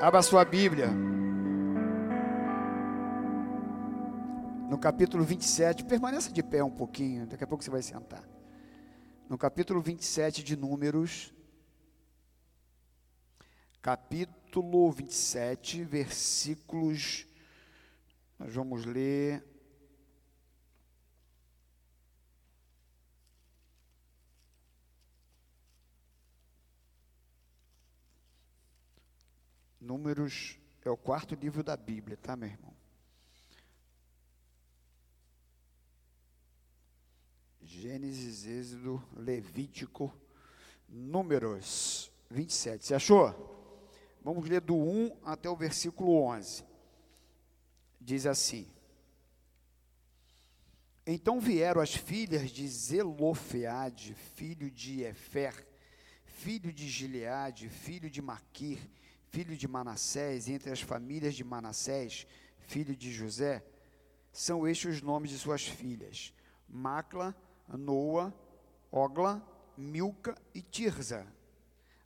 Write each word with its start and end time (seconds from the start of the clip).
Abra 0.00 0.22
sua 0.22 0.46
Bíblia. 0.46 0.88
No 4.66 4.78
capítulo 4.78 5.22
27, 5.22 5.84
permaneça 5.84 6.32
de 6.32 6.42
pé 6.42 6.64
um 6.64 6.70
pouquinho, 6.70 7.26
daqui 7.26 7.44
a 7.44 7.46
pouco 7.46 7.62
você 7.62 7.68
vai 7.68 7.82
sentar. 7.82 8.26
No 9.28 9.36
capítulo 9.36 9.78
27 9.82 10.42
de 10.42 10.56
Números, 10.56 11.34
capítulo 13.82 14.90
27, 14.90 15.84
versículos, 15.84 17.26
nós 18.38 18.54
vamos 18.54 18.86
ler 18.86 19.44
Números 29.90 30.56
é 30.84 30.88
o 30.88 30.96
quarto 30.96 31.34
livro 31.34 31.64
da 31.64 31.76
Bíblia, 31.76 32.16
tá, 32.16 32.36
meu 32.36 32.48
irmão? 32.48 32.72
Gênesis, 37.60 38.46
Êxodo, 38.46 39.04
Levítico, 39.16 40.14
Números 40.88 42.08
27. 42.30 42.86
Você 42.86 42.94
achou? 42.94 43.34
Vamos 44.22 44.48
ler 44.48 44.60
do 44.60 44.76
1 44.76 45.22
até 45.24 45.50
o 45.50 45.56
versículo 45.56 46.22
11. 46.22 46.64
Diz 48.00 48.26
assim: 48.26 48.70
Então 51.04 51.40
vieram 51.40 51.80
as 51.80 51.96
filhas 51.96 52.52
de 52.52 52.68
Zelofeade, 52.68 54.14
filho 54.14 54.70
de 54.70 55.02
Efer, 55.02 55.66
filho 56.26 56.72
de 56.72 56.88
Gileade, 56.88 57.68
filho 57.68 58.08
de 58.08 58.22
Maquir, 58.22 58.78
filho 59.30 59.56
de 59.56 59.68
Manassés, 59.68 60.48
entre 60.48 60.70
as 60.70 60.80
famílias 60.80 61.34
de 61.34 61.44
Manassés, 61.44 62.26
filho 62.58 62.94
de 62.96 63.12
José, 63.12 63.64
são 64.32 64.66
estes 64.66 64.96
os 64.96 65.02
nomes 65.02 65.30
de 65.30 65.38
suas 65.38 65.64
filhas: 65.64 66.34
Macla, 66.68 67.34
Noa, 67.68 68.34
Ogla, 68.90 69.42
Milca 69.76 70.36
e 70.52 70.60
Tirza. 70.60 71.26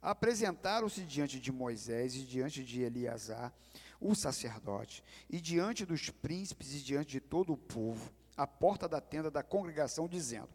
Apresentaram-se 0.01 1.03
diante 1.03 1.41
de 1.41 1.51
Moisés 1.51 2.15
e 2.15 2.27
diante 2.27 2.63
de 2.63 2.83
Eleazar, 2.83 3.55
o 3.99 4.15
sacerdote, 4.15 5.03
e 5.31 5.41
diante 5.41 5.87
dos 5.87 6.11
príncipes 6.11 6.75
e 6.75 6.83
diante 6.83 7.13
de 7.13 7.21
todo 7.21 7.55
o 7.55 7.57
povo, 7.57 8.13
à 8.37 8.47
porta 8.47 8.87
da 8.87 9.01
tenda 9.01 9.31
da 9.31 9.43
congregação, 9.43 10.07
dizendo: 10.07 10.51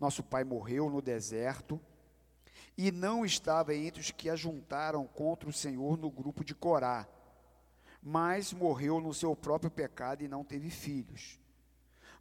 Nosso 0.00 0.24
pai 0.24 0.42
morreu 0.42 0.90
no 0.90 1.00
deserto 1.00 1.80
e 2.76 2.92
não 2.92 3.24
estava 3.24 3.74
entre 3.74 4.00
os 4.00 4.10
que 4.10 4.28
ajuntaram 4.28 5.06
contra 5.06 5.48
o 5.48 5.52
Senhor 5.52 5.96
no 5.96 6.10
grupo 6.10 6.44
de 6.44 6.54
Corá, 6.54 7.08
mas 8.02 8.52
morreu 8.52 9.00
no 9.00 9.14
seu 9.14 9.34
próprio 9.34 9.70
pecado 9.70 10.22
e 10.22 10.28
não 10.28 10.44
teve 10.44 10.70
filhos. 10.70 11.40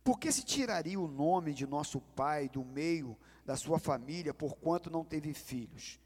Por 0.03 0.19
que 0.19 0.31
se 0.31 0.43
tiraria 0.43 0.99
o 0.99 1.07
nome 1.07 1.53
de 1.53 1.67
nosso 1.67 1.99
pai 1.99 2.47
do 2.47 2.63
meio 2.63 3.17
da 3.45 3.57
sua 3.57 3.77
família, 3.79 4.33
porquanto 4.33 4.89
não 4.89 5.03
teve 5.03 5.33
filhos? 5.33 5.99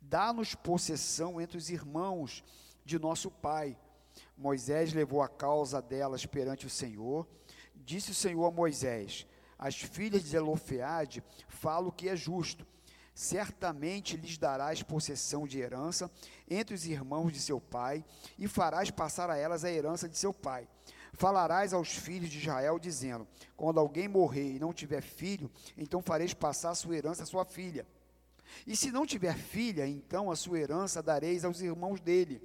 Dá-nos 0.00 0.54
possessão 0.54 1.40
entre 1.40 1.56
os 1.56 1.70
irmãos 1.70 2.42
de 2.84 2.98
nosso 2.98 3.30
pai. 3.30 3.78
Moisés 4.36 4.92
levou 4.92 5.22
a 5.22 5.28
causa 5.28 5.80
delas 5.80 6.26
perante 6.26 6.66
o 6.66 6.70
Senhor. 6.70 7.26
Disse 7.74 8.10
o 8.10 8.14
Senhor 8.14 8.44
a 8.46 8.50
Moisés: 8.50 9.26
As 9.58 9.76
filhas 9.76 10.22
de 10.22 10.30
Zelofeade 10.30 11.22
falam 11.46 11.90
que 11.90 12.08
é 12.08 12.16
justo 12.16 12.66
certamente 13.14 14.16
lhes 14.16 14.38
darás 14.38 14.82
possessão 14.82 15.46
de 15.46 15.58
herança 15.58 16.10
entre 16.48 16.74
os 16.74 16.86
irmãos 16.86 17.32
de 17.32 17.40
seu 17.40 17.60
pai, 17.60 18.04
e 18.38 18.48
farás 18.48 18.90
passar 18.90 19.30
a 19.30 19.36
elas 19.36 19.64
a 19.64 19.70
herança 19.70 20.08
de 20.08 20.16
seu 20.16 20.32
pai. 20.32 20.68
Falarás 21.14 21.74
aos 21.74 21.94
filhos 21.94 22.30
de 22.30 22.38
Israel, 22.38 22.78
dizendo: 22.78 23.26
Quando 23.56 23.78
alguém 23.78 24.08
morrer 24.08 24.52
e 24.52 24.58
não 24.58 24.72
tiver 24.72 25.02
filho, 25.02 25.50
então 25.76 26.00
fareis 26.00 26.32
passar 26.32 26.70
a 26.70 26.74
sua 26.74 26.96
herança 26.96 27.22
à 27.22 27.26
sua 27.26 27.44
filha. 27.44 27.86
E 28.66 28.76
se 28.76 28.90
não 28.90 29.06
tiver 29.06 29.36
filha, 29.36 29.86
então 29.86 30.30
a 30.30 30.36
sua 30.36 30.58
herança 30.58 31.02
dareis 31.02 31.44
aos 31.44 31.60
irmãos 31.60 32.00
dele. 32.00 32.40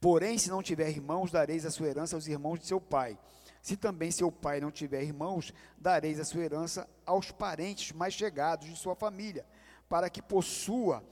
Porém, 0.00 0.38
se 0.38 0.48
não 0.48 0.62
tiver 0.62 0.90
irmãos, 0.90 1.30
dareis 1.30 1.66
a 1.66 1.70
sua 1.70 1.88
herança 1.88 2.16
aos 2.16 2.26
irmãos 2.26 2.60
de 2.60 2.66
seu 2.66 2.80
pai. 2.80 3.18
Se 3.68 3.76
também 3.76 4.10
seu 4.10 4.32
pai 4.32 4.62
não 4.62 4.70
tiver 4.70 5.02
irmãos, 5.02 5.52
dareis 5.76 6.18
a 6.18 6.24
sua 6.24 6.42
herança 6.42 6.88
aos 7.04 7.30
parentes 7.30 7.92
mais 7.92 8.14
chegados 8.14 8.66
de 8.66 8.74
sua 8.74 8.94
família, 8.94 9.44
para 9.90 10.08
que 10.08 10.22
possua, 10.22 11.04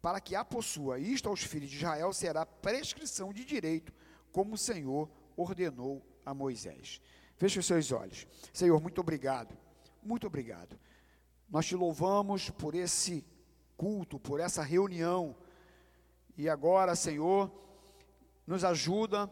para 0.00 0.22
que 0.22 0.34
a 0.34 0.42
possua. 0.42 0.98
Isto 0.98 1.28
aos 1.28 1.42
filhos 1.42 1.68
de 1.68 1.76
Israel 1.76 2.14
será 2.14 2.46
prescrição 2.46 3.30
de 3.30 3.44
direito, 3.44 3.92
como 4.32 4.54
o 4.54 4.56
Senhor 4.56 5.10
ordenou 5.36 6.02
a 6.24 6.32
Moisés. 6.32 6.98
Feche 7.36 7.58
os 7.58 7.66
seus 7.66 7.92
olhos. 7.92 8.26
Senhor, 8.54 8.80
muito 8.80 9.02
obrigado. 9.02 9.54
Muito 10.02 10.26
obrigado. 10.26 10.80
Nós 11.50 11.66
te 11.66 11.76
louvamos 11.76 12.48
por 12.48 12.74
esse 12.74 13.22
culto, 13.76 14.18
por 14.18 14.40
essa 14.40 14.62
reunião. 14.62 15.36
E 16.38 16.48
agora, 16.48 16.96
Senhor, 16.96 17.52
nos 18.46 18.64
ajuda 18.64 19.30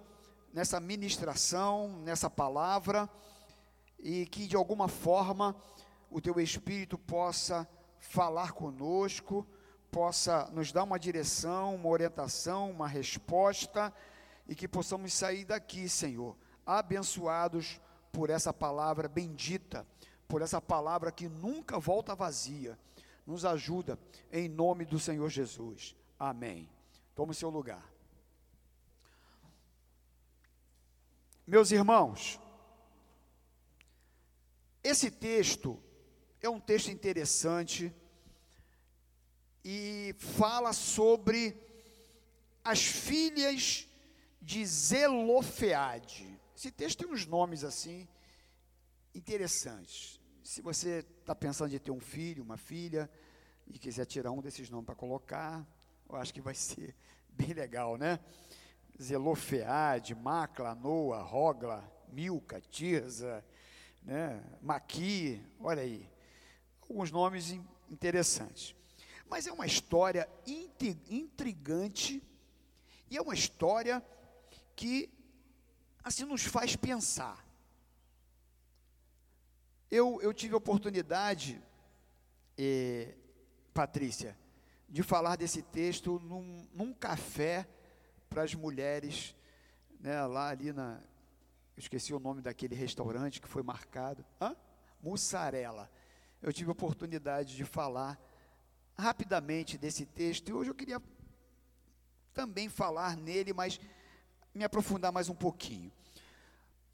nessa 0.52 0.80
ministração, 0.80 2.00
nessa 2.02 2.28
palavra, 2.30 3.08
e 3.98 4.26
que 4.26 4.46
de 4.46 4.56
alguma 4.56 4.88
forma 4.88 5.56
o 6.10 6.20
teu 6.20 6.38
Espírito 6.40 6.96
possa 6.96 7.68
falar 7.98 8.52
conosco, 8.52 9.46
possa 9.90 10.48
nos 10.52 10.72
dar 10.72 10.84
uma 10.84 10.98
direção, 10.98 11.74
uma 11.74 11.88
orientação, 11.88 12.70
uma 12.70 12.86
resposta, 12.86 13.92
e 14.46 14.54
que 14.54 14.68
possamos 14.68 15.12
sair 15.12 15.44
daqui, 15.44 15.88
Senhor, 15.88 16.36
abençoados 16.64 17.80
por 18.12 18.30
essa 18.30 18.52
palavra 18.52 19.08
bendita, 19.08 19.86
por 20.26 20.42
essa 20.42 20.60
palavra 20.60 21.12
que 21.12 21.28
nunca 21.28 21.78
volta 21.78 22.14
vazia. 22.14 22.78
Nos 23.26 23.44
ajuda 23.44 23.98
em 24.32 24.48
nome 24.48 24.86
do 24.86 24.98
Senhor 24.98 25.28
Jesus. 25.28 25.94
Amém. 26.18 26.68
Tome 27.14 27.34
seu 27.34 27.50
lugar. 27.50 27.97
Meus 31.50 31.72
irmãos, 31.72 32.38
esse 34.84 35.10
texto 35.10 35.82
é 36.42 36.48
um 36.50 36.60
texto 36.60 36.90
interessante 36.90 37.90
e 39.64 40.14
fala 40.18 40.74
sobre 40.74 41.56
as 42.62 42.84
filhas 42.84 43.88
de 44.42 44.62
Zelofeade. 44.66 46.38
Esse 46.54 46.70
texto 46.70 46.98
tem 46.98 47.08
uns 47.10 47.24
nomes 47.24 47.64
assim 47.64 48.06
interessantes. 49.14 50.20
Se 50.44 50.60
você 50.60 50.98
está 51.20 51.34
pensando 51.34 51.74
em 51.74 51.78
ter 51.78 51.92
um 51.92 51.98
filho, 51.98 52.42
uma 52.42 52.58
filha, 52.58 53.10
e 53.66 53.78
quiser 53.78 54.04
tirar 54.04 54.32
um 54.32 54.42
desses 54.42 54.68
nomes 54.68 54.84
para 54.84 54.94
colocar, 54.94 55.66
eu 56.10 56.16
acho 56.16 56.34
que 56.34 56.42
vai 56.42 56.52
ser 56.54 56.94
bem 57.26 57.54
legal, 57.54 57.96
né? 57.96 58.20
Zelofeade, 59.00 60.14
Macla, 60.14 60.74
Noa, 60.74 61.22
Rogla, 61.22 61.88
Milca, 62.08 62.60
Tirza, 62.60 63.44
né, 64.02 64.42
Maqui, 64.60 65.44
olha 65.60 65.82
aí, 65.82 66.08
alguns 66.82 67.10
nomes 67.10 67.50
interessantes. 67.90 68.74
Mas 69.28 69.46
é 69.46 69.52
uma 69.52 69.66
história 69.66 70.28
intrigante 71.10 72.22
e 73.10 73.16
é 73.16 73.22
uma 73.22 73.34
história 73.34 74.02
que 74.74 75.10
assim 76.02 76.24
nos 76.24 76.44
faz 76.44 76.74
pensar. 76.74 77.46
Eu, 79.90 80.20
eu 80.20 80.34
tive 80.34 80.54
a 80.54 80.58
oportunidade, 80.58 81.62
eh, 82.56 83.14
Patrícia, 83.72 84.36
de 84.88 85.02
falar 85.02 85.36
desse 85.36 85.62
texto 85.62 86.18
num, 86.20 86.66
num 86.72 86.92
café 86.92 87.66
para 88.28 88.42
as 88.42 88.54
mulheres, 88.54 89.34
né, 90.00 90.24
lá 90.26 90.50
ali 90.50 90.72
na. 90.72 91.00
Esqueci 91.76 92.12
o 92.12 92.18
nome 92.18 92.42
daquele 92.42 92.74
restaurante 92.74 93.40
que 93.40 93.48
foi 93.48 93.62
marcado. 93.62 94.24
Hã? 94.40 94.54
Mussarela. 95.00 95.90
Eu 96.42 96.52
tive 96.52 96.70
a 96.70 96.72
oportunidade 96.72 97.54
de 97.56 97.64
falar 97.64 98.20
rapidamente 98.96 99.78
desse 99.78 100.04
texto 100.04 100.48
e 100.48 100.52
hoje 100.52 100.70
eu 100.70 100.74
queria 100.74 101.00
também 102.34 102.68
falar 102.68 103.16
nele, 103.16 103.52
mas 103.52 103.80
me 104.52 104.64
aprofundar 104.64 105.12
mais 105.12 105.28
um 105.28 105.34
pouquinho. 105.34 105.92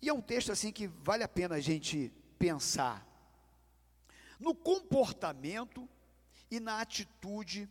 E 0.02 0.08
é 0.08 0.12
um 0.12 0.20
texto 0.20 0.52
assim 0.52 0.70
que 0.70 0.86
vale 0.86 1.22
a 1.22 1.28
pena 1.28 1.54
a 1.54 1.60
gente 1.60 2.12
pensar 2.38 3.06
no 4.38 4.54
comportamento 4.54 5.88
e 6.50 6.60
na 6.60 6.80
atitude 6.80 7.68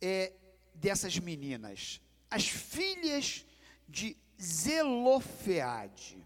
é, 0.00 0.32
dessas 0.74 1.18
meninas 1.18 2.00
as 2.30 2.48
filhas 2.48 3.44
de 3.88 4.16
Zelofeade. 4.40 6.22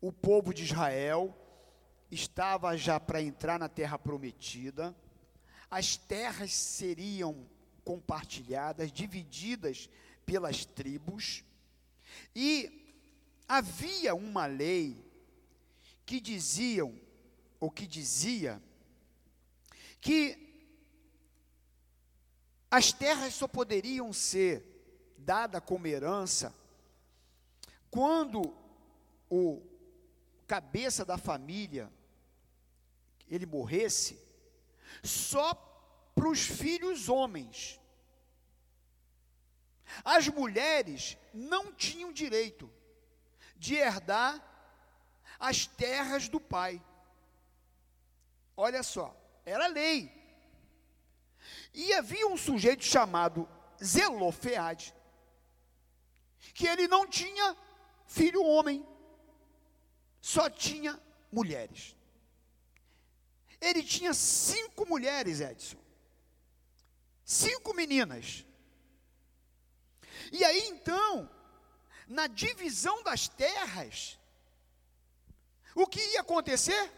O 0.00 0.12
povo 0.12 0.54
de 0.54 0.64
Israel 0.64 1.36
estava 2.10 2.76
já 2.76 2.98
para 2.98 3.22
entrar 3.22 3.58
na 3.58 3.68
terra 3.68 3.98
prometida, 3.98 4.96
as 5.70 5.96
terras 5.96 6.52
seriam 6.52 7.48
compartilhadas, 7.84 8.90
divididas 8.90 9.88
pelas 10.24 10.64
tribos, 10.64 11.44
e 12.34 12.96
havia 13.46 14.14
uma 14.14 14.46
lei 14.46 15.04
que 16.06 16.20
diziam, 16.20 16.98
ou 17.60 17.70
que 17.70 17.86
dizia, 17.86 18.60
que 20.00 20.50
as 22.70 22.92
terras 22.92 23.34
só 23.34 23.46
poderiam 23.46 24.12
ser 24.12 24.69
dadas 25.30 25.62
como 25.64 25.86
herança 25.86 26.52
quando 27.88 28.52
o 29.30 29.62
cabeça 30.44 31.04
da 31.04 31.16
família 31.16 31.88
ele 33.28 33.46
morresse, 33.46 34.20
só 35.04 35.54
para 36.16 36.28
os 36.28 36.40
filhos 36.40 37.08
homens. 37.08 37.80
As 40.04 40.26
mulheres 40.26 41.16
não 41.32 41.72
tinham 41.72 42.12
direito 42.12 42.68
de 43.56 43.76
herdar 43.76 44.34
as 45.38 45.64
terras 45.64 46.28
do 46.28 46.40
pai. 46.40 46.82
Olha 48.56 48.82
só, 48.82 49.16
era 49.46 49.68
lei. 49.68 50.10
E 51.72 51.92
havia 51.92 52.26
um 52.26 52.36
sujeito 52.36 52.82
chamado 52.82 53.48
Zelofeade, 53.80 54.92
que 56.54 56.66
ele 56.66 56.88
não 56.88 57.06
tinha 57.06 57.56
filho 58.06 58.42
homem, 58.44 58.86
só 60.20 60.50
tinha 60.50 61.00
mulheres. 61.30 61.96
Ele 63.60 63.82
tinha 63.82 64.14
cinco 64.14 64.86
mulheres, 64.86 65.40
Edson. 65.40 65.78
Cinco 67.24 67.74
meninas. 67.74 68.44
E 70.32 70.44
aí 70.44 70.68
então, 70.68 71.28
na 72.08 72.26
divisão 72.26 73.02
das 73.02 73.28
terras, 73.28 74.18
o 75.74 75.86
que 75.86 76.00
ia 76.00 76.20
acontecer? 76.20 76.90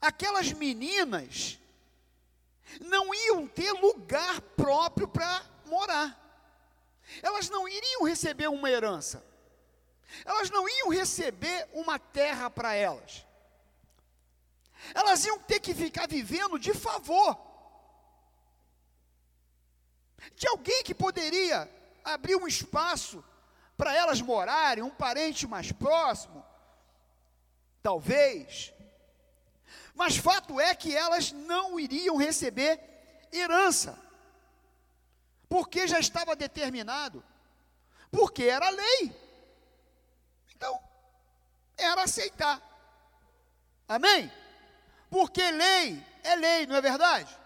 Aquelas 0.00 0.52
meninas 0.52 1.58
não 2.80 3.14
iam 3.14 3.46
ter 3.46 3.72
lugar 3.72 4.40
próprio 4.40 5.06
para 5.06 5.44
morar. 5.66 6.21
Elas 7.20 7.48
não 7.50 7.68
iriam 7.68 8.04
receber 8.04 8.48
uma 8.48 8.70
herança. 8.70 9.24
Elas 10.24 10.50
não 10.50 10.68
iam 10.68 10.88
receber 10.88 11.68
uma 11.72 11.98
terra 11.98 12.48
para 12.50 12.74
elas. 12.74 13.26
Elas 14.94 15.24
iam 15.24 15.38
ter 15.38 15.60
que 15.60 15.74
ficar 15.74 16.08
vivendo 16.08 16.58
de 16.58 16.74
favor. 16.74 17.38
De 20.34 20.46
alguém 20.48 20.82
que 20.84 20.94
poderia 20.94 21.68
abrir 22.04 22.36
um 22.36 22.46
espaço 22.46 23.24
para 23.76 23.94
elas 23.94 24.20
morarem, 24.20 24.84
um 24.84 24.90
parente 24.90 25.46
mais 25.46 25.72
próximo. 25.72 26.44
Talvez. 27.82 28.72
Mas 29.94 30.16
fato 30.16 30.60
é 30.60 30.74
que 30.74 30.94
elas 30.94 31.32
não 31.32 31.78
iriam 31.78 32.16
receber 32.16 32.80
herança, 33.32 33.98
porque 35.52 35.86
já 35.86 36.00
estava 36.00 36.34
determinado, 36.34 37.22
porque 38.10 38.44
era 38.44 38.70
lei. 38.70 39.14
Então, 40.56 40.82
era 41.76 42.04
aceitar. 42.04 42.56
Amém? 43.86 44.32
Porque 45.10 45.42
lei 45.50 46.02
é 46.22 46.34
lei, 46.36 46.66
não 46.66 46.76
é 46.76 46.80
verdade? 46.80 47.38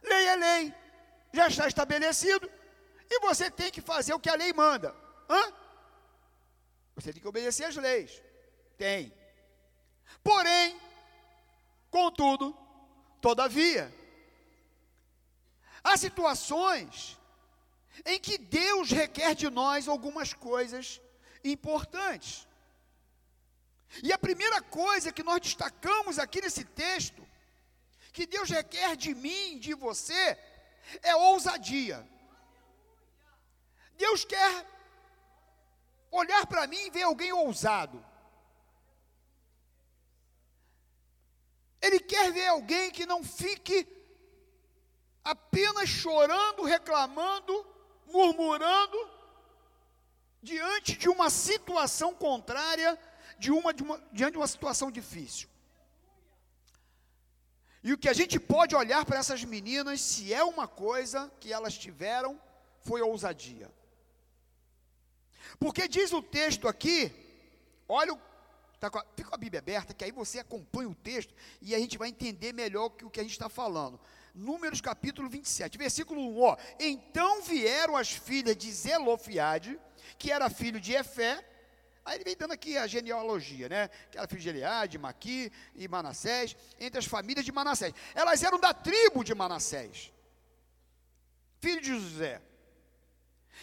Lei 0.00 0.26
é 0.28 0.36
lei, 0.36 0.74
já 1.32 1.48
está 1.48 1.66
estabelecido, 1.66 2.48
e 3.10 3.18
você 3.18 3.50
tem 3.50 3.72
que 3.72 3.80
fazer 3.80 4.14
o 4.14 4.20
que 4.20 4.30
a 4.30 4.36
lei 4.36 4.52
manda. 4.52 4.94
Hã? 5.28 5.52
Você 6.94 7.12
tem 7.12 7.20
que 7.20 7.26
obedecer 7.26 7.64
as 7.64 7.74
leis. 7.74 8.22
Tem. 8.78 9.12
Porém, 10.22 10.80
Contudo, 11.94 12.52
todavia, 13.20 13.94
há 15.84 15.96
situações 15.96 17.16
em 18.04 18.18
que 18.18 18.38
Deus 18.38 18.90
requer 18.90 19.34
de 19.34 19.48
nós 19.50 19.88
algumas 19.88 20.32
coisas 20.32 21.00
importantes. 21.42 22.46
E 24.02 24.12
a 24.12 24.18
primeira 24.18 24.60
coisa 24.60 25.12
que 25.12 25.22
nós 25.22 25.40
destacamos 25.40 26.18
aqui 26.18 26.40
nesse 26.40 26.64
texto, 26.64 27.26
que 28.12 28.26
Deus 28.26 28.50
requer 28.50 28.96
de 28.96 29.14
mim, 29.14 29.58
de 29.58 29.74
você, 29.74 30.38
é 31.02 31.14
ousadia. 31.14 32.06
Deus 33.96 34.24
quer 34.24 34.66
olhar 36.10 36.46
para 36.46 36.66
mim 36.66 36.78
e 36.86 36.90
ver 36.90 37.02
alguém 37.02 37.32
ousado. 37.32 38.04
Ele 41.80 42.00
quer 42.00 42.32
ver 42.32 42.48
alguém 42.48 42.90
que 42.90 43.04
não 43.04 43.22
fique 43.22 43.86
apenas 45.22 45.88
chorando, 45.88 46.62
reclamando, 46.62 47.73
murmurando, 48.06 48.98
diante 50.42 50.96
de 50.96 51.08
uma 51.08 51.30
situação 51.30 52.14
contrária, 52.14 52.98
de 53.38 53.50
uma, 53.50 53.72
de 53.72 53.82
uma, 53.82 53.98
diante 54.12 54.32
de 54.32 54.38
uma 54.38 54.46
situação 54.46 54.90
difícil. 54.90 55.48
E 57.82 57.92
o 57.92 57.98
que 57.98 58.08
a 58.08 58.14
gente 58.14 58.40
pode 58.40 58.74
olhar 58.74 59.04
para 59.04 59.18
essas 59.18 59.44
meninas, 59.44 60.00
se 60.00 60.32
é 60.32 60.42
uma 60.42 60.66
coisa 60.66 61.30
que 61.40 61.52
elas 61.52 61.76
tiveram, 61.76 62.40
foi 62.80 63.02
ousadia. 63.02 63.70
Porque 65.58 65.86
diz 65.86 66.12
o 66.12 66.22
texto 66.22 66.66
aqui, 66.66 67.12
olha 67.88 68.18
Tá 68.84 68.90
com 68.90 68.98
a, 68.98 69.04
fica 69.16 69.30
com 69.30 69.34
a 69.34 69.38
Bíblia 69.38 69.60
aberta, 69.60 69.94
que 69.94 70.04
aí 70.04 70.12
você 70.12 70.38
acompanha 70.38 70.90
o 70.90 70.94
texto 70.94 71.34
e 71.62 71.74
a 71.74 71.78
gente 71.78 71.96
vai 71.96 72.10
entender 72.10 72.52
melhor 72.52 72.92
o 73.02 73.08
que 73.08 73.18
a 73.18 73.22
gente 73.22 73.32
está 73.32 73.48
falando. 73.48 73.98
Números 74.34 74.80
capítulo 74.80 75.28
27, 75.28 75.78
versículo 75.78 76.20
1, 76.20 76.40
ó. 76.42 76.56
Então 76.80 77.42
vieram 77.42 77.96
as 77.96 78.10
filhas 78.10 78.56
de 78.56 78.70
Zelofiade, 78.72 79.78
que 80.18 80.32
era 80.32 80.50
filho 80.50 80.80
de 80.80 80.92
Efé, 80.92 81.44
Aí 82.04 82.16
ele 82.16 82.24
vem 82.24 82.36
dando 82.36 82.52
aqui 82.52 82.76
a 82.76 82.86
genealogia, 82.86 83.66
né? 83.66 83.88
Que 84.10 84.18
era 84.18 84.28
filho 84.28 84.42
de 84.42 84.48
Eliade, 84.50 84.98
Maqui 84.98 85.50
e 85.74 85.88
Manassés, 85.88 86.54
entre 86.78 86.98
as 86.98 87.06
famílias 87.06 87.46
de 87.46 87.50
Manassés. 87.50 87.94
Elas 88.14 88.42
eram 88.42 88.60
da 88.60 88.74
tribo 88.74 89.24
de 89.24 89.34
Manassés, 89.34 90.12
filho 91.60 91.80
de 91.80 91.88
José. 91.88 92.42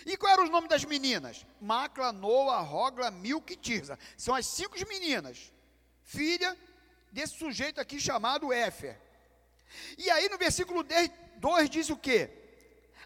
E 0.08 0.18
qual 0.18 0.34
era 0.34 0.42
o 0.42 0.50
nome 0.50 0.68
das 0.68 0.84
meninas? 0.84 1.46
Macla, 1.60 2.12
Noa, 2.12 2.60
Rogla, 2.62 3.12
Milk 3.12 3.54
e 3.54 3.56
Tirza. 3.56 4.00
São 4.18 4.34
as 4.34 4.48
cinco 4.48 4.76
meninas, 4.88 5.54
filha 6.02 6.58
desse 7.12 7.38
sujeito 7.38 7.80
aqui 7.80 8.00
chamado 8.00 8.52
Éfer. 8.52 9.00
E 9.98 10.10
aí 10.10 10.30
no 10.30 10.38
versículo 10.38 10.84
2 10.84 11.70
diz 11.70 11.90
o 11.90 11.98
quê? 11.98 12.30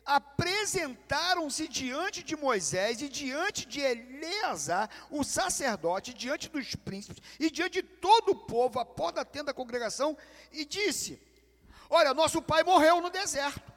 Apresentaram-se 0.05 1.67
diante 1.67 2.21
de 2.21 2.35
Moisés 2.35 3.01
e 3.01 3.09
diante 3.09 3.65
de 3.65 3.81
Eleazar, 3.81 4.89
o 5.09 5.23
sacerdote, 5.23 6.13
diante 6.13 6.47
dos 6.47 6.75
príncipes 6.75 7.23
e 7.39 7.49
diante 7.49 7.81
de 7.81 7.83
todo 7.83 8.29
o 8.29 8.35
povo, 8.35 8.79
a 8.79 8.85
porta 8.85 9.21
da 9.21 9.25
tenda 9.25 9.45
da 9.45 9.53
congregação, 9.53 10.15
e 10.51 10.63
disse: 10.63 11.19
Olha, 11.89 12.13
nosso 12.13 12.41
pai 12.41 12.63
morreu 12.63 13.01
no 13.01 13.09
deserto 13.09 13.75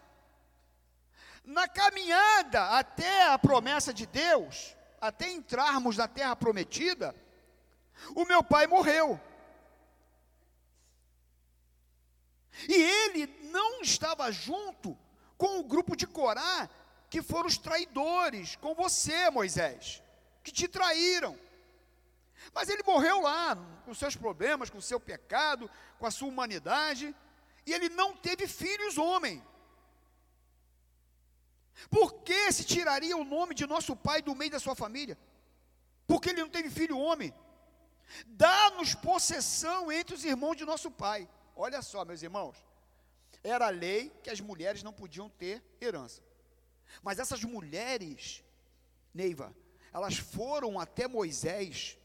na 1.48 1.66
caminhada 1.66 2.62
até 2.78 3.26
a 3.28 3.38
promessa 3.38 3.92
de 3.92 4.06
Deus, 4.06 4.76
até 5.00 5.30
entrarmos 5.30 5.96
na 5.96 6.06
terra 6.06 6.36
prometida, 6.36 7.14
o 8.14 8.26
meu 8.26 8.44
pai 8.44 8.66
morreu. 8.66 9.18
E 12.66 12.74
ele 12.74 13.26
não 13.50 13.82
estava 13.82 14.32
junto 14.32 14.96
com 15.36 15.60
o 15.60 15.64
grupo 15.64 15.94
de 15.94 16.06
Corá, 16.06 16.68
que 17.10 17.22
foram 17.22 17.46
os 17.46 17.58
traidores, 17.58 18.56
com 18.56 18.74
você, 18.74 19.30
Moisés, 19.30 20.02
que 20.42 20.50
te 20.50 20.66
traíram. 20.66 21.38
Mas 22.52 22.68
ele 22.68 22.82
morreu 22.82 23.20
lá, 23.20 23.56
com 23.84 23.94
seus 23.94 24.16
problemas, 24.16 24.70
com 24.70 24.80
seu 24.80 24.98
pecado, 24.98 25.70
com 25.98 26.06
a 26.06 26.10
sua 26.10 26.28
humanidade, 26.28 27.14
e 27.66 27.72
ele 27.72 27.88
não 27.88 28.16
teve 28.16 28.46
filhos 28.46 28.98
homem. 28.98 29.44
Por 31.90 32.14
que 32.22 32.50
se 32.52 32.64
tiraria 32.64 33.16
o 33.16 33.24
nome 33.24 33.54
de 33.54 33.66
nosso 33.66 33.94
pai 33.94 34.20
do 34.20 34.34
meio 34.34 34.50
da 34.50 34.58
sua 34.58 34.74
família? 34.74 35.16
Porque 36.06 36.30
ele 36.30 36.40
não 36.40 36.48
teve 36.48 36.70
filho 36.70 36.98
homem. 36.98 37.32
Dá-nos 38.26 38.94
possessão 38.94 39.92
entre 39.92 40.14
os 40.14 40.24
irmãos 40.24 40.56
de 40.56 40.64
nosso 40.64 40.90
pai. 40.90 41.28
Olha 41.60 41.82
só, 41.82 42.04
meus 42.04 42.22
irmãos. 42.22 42.56
Era 43.42 43.68
lei 43.68 44.10
que 44.22 44.30
as 44.30 44.40
mulheres 44.40 44.82
não 44.82 44.92
podiam 44.92 45.28
ter 45.28 45.62
herança. 45.80 46.22
Mas 47.02 47.18
essas 47.18 47.42
mulheres, 47.42 48.44
Neiva, 49.12 49.54
elas 49.92 50.16
foram 50.16 50.78
até 50.78 51.08
Moisés 51.08 51.98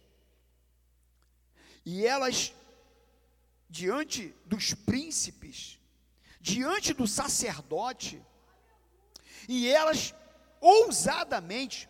e 1.86 2.06
elas, 2.06 2.54
diante 3.70 4.34
dos 4.46 4.74
príncipes, 4.74 5.80
diante 6.42 6.94
do 6.94 7.08
sacerdote, 7.08 8.22
E 9.48 9.68
elas, 9.68 10.14
ousadamente, 10.62 11.90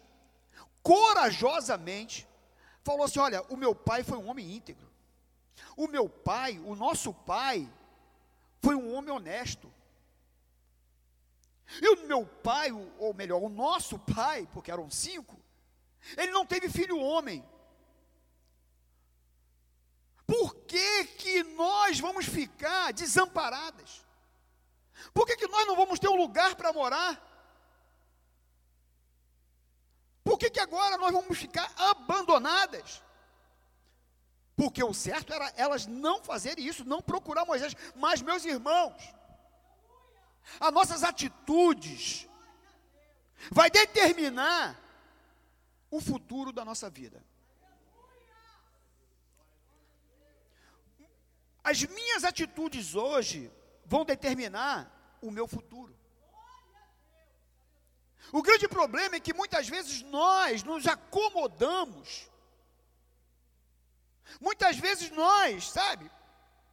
corajosamente, 0.81 2.27
falou 2.83 3.05
assim: 3.05 3.19
Olha, 3.19 3.43
o 3.43 3.55
meu 3.55 3.75
pai 3.75 4.03
foi 4.03 4.17
um 4.17 4.27
homem 4.27 4.55
íntegro. 4.55 4.92
O 5.75 5.87
meu 5.87 6.07
pai, 6.07 6.59
o 6.59 6.75
nosso 6.75 7.13
pai, 7.13 7.71
foi 8.61 8.75
um 8.75 8.93
homem 8.95 9.11
honesto. 9.11 9.71
E 11.81 11.87
o 11.89 12.07
meu 12.07 12.25
pai, 12.25 12.71
ou 12.71 13.13
melhor, 13.13 13.41
o 13.41 13.49
nosso 13.49 13.97
pai, 13.99 14.47
porque 14.51 14.71
eram 14.71 14.89
cinco, 14.89 15.39
ele 16.17 16.31
não 16.31 16.45
teve 16.45 16.69
filho 16.69 16.97
homem. 16.99 17.43
Por 20.25 20.55
que, 20.55 21.05
que 21.05 21.43
nós 21.43 21.99
vamos 21.99 22.25
ficar 22.25 22.93
desamparadas? 22.93 24.03
Por 25.13 25.25
que, 25.25 25.35
que 25.35 25.47
nós 25.47 25.67
não 25.67 25.75
vamos 25.75 25.99
ter 25.99 26.07
um 26.07 26.15
lugar 26.15 26.55
para 26.55 26.71
morar? 26.71 27.21
Por 30.23 30.37
que, 30.37 30.49
que 30.49 30.59
agora 30.59 30.97
nós 30.97 31.11
vamos 31.11 31.37
ficar 31.37 31.71
abandonadas? 31.77 33.03
Porque 34.55 34.83
o 34.83 34.93
certo 34.93 35.33
era 35.33 35.51
elas 35.55 35.87
não 35.87 36.23
fazerem 36.23 36.65
isso, 36.65 36.85
não 36.85 37.01
procurar 37.01 37.45
Moisés. 37.45 37.75
Mas, 37.95 38.21
meus 38.21 38.45
irmãos, 38.45 38.95
as 40.59 40.71
nossas 40.71 41.03
atitudes 41.03 42.27
vai 43.51 43.69
determinar 43.69 44.79
o 45.89 45.99
futuro 45.99 46.51
da 46.51 46.63
nossa 46.63 46.89
vida. 46.89 47.23
As 51.63 51.83
minhas 51.83 52.23
atitudes 52.23 52.93
hoje 52.93 53.51
vão 53.85 54.03
determinar 54.03 55.17
o 55.21 55.31
meu 55.31 55.47
futuro. 55.47 55.95
O 58.31 58.41
grande 58.41 58.67
problema 58.67 59.15
é 59.15 59.19
que 59.19 59.33
muitas 59.33 59.67
vezes 59.69 60.01
nós 60.01 60.63
nos 60.63 60.87
acomodamos. 60.87 62.29
Muitas 64.39 64.77
vezes 64.77 65.09
nós, 65.11 65.69
sabe, 65.69 66.09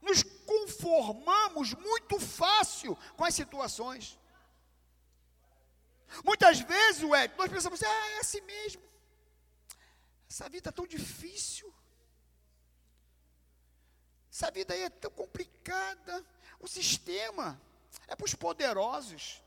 nos 0.00 0.22
conformamos 0.22 1.74
muito 1.74 2.18
fácil 2.18 2.96
com 3.16 3.24
as 3.24 3.34
situações. 3.34 4.18
Muitas 6.24 6.60
vezes, 6.60 7.02
ué, 7.04 7.28
nós 7.36 7.50
pensamos, 7.50 7.82
ah, 7.82 8.08
é 8.10 8.18
assim 8.18 8.40
mesmo. 8.40 8.82
Essa 10.28 10.48
vida 10.48 10.70
é 10.70 10.72
tão 10.72 10.86
difícil. 10.86 11.72
Essa 14.32 14.50
vida 14.50 14.74
aí 14.74 14.82
é 14.82 14.90
tão 14.90 15.10
complicada. 15.10 16.24
O 16.58 16.68
sistema 16.68 17.60
é 18.06 18.16
para 18.16 18.24
os 18.24 18.34
poderosos. 18.34 19.42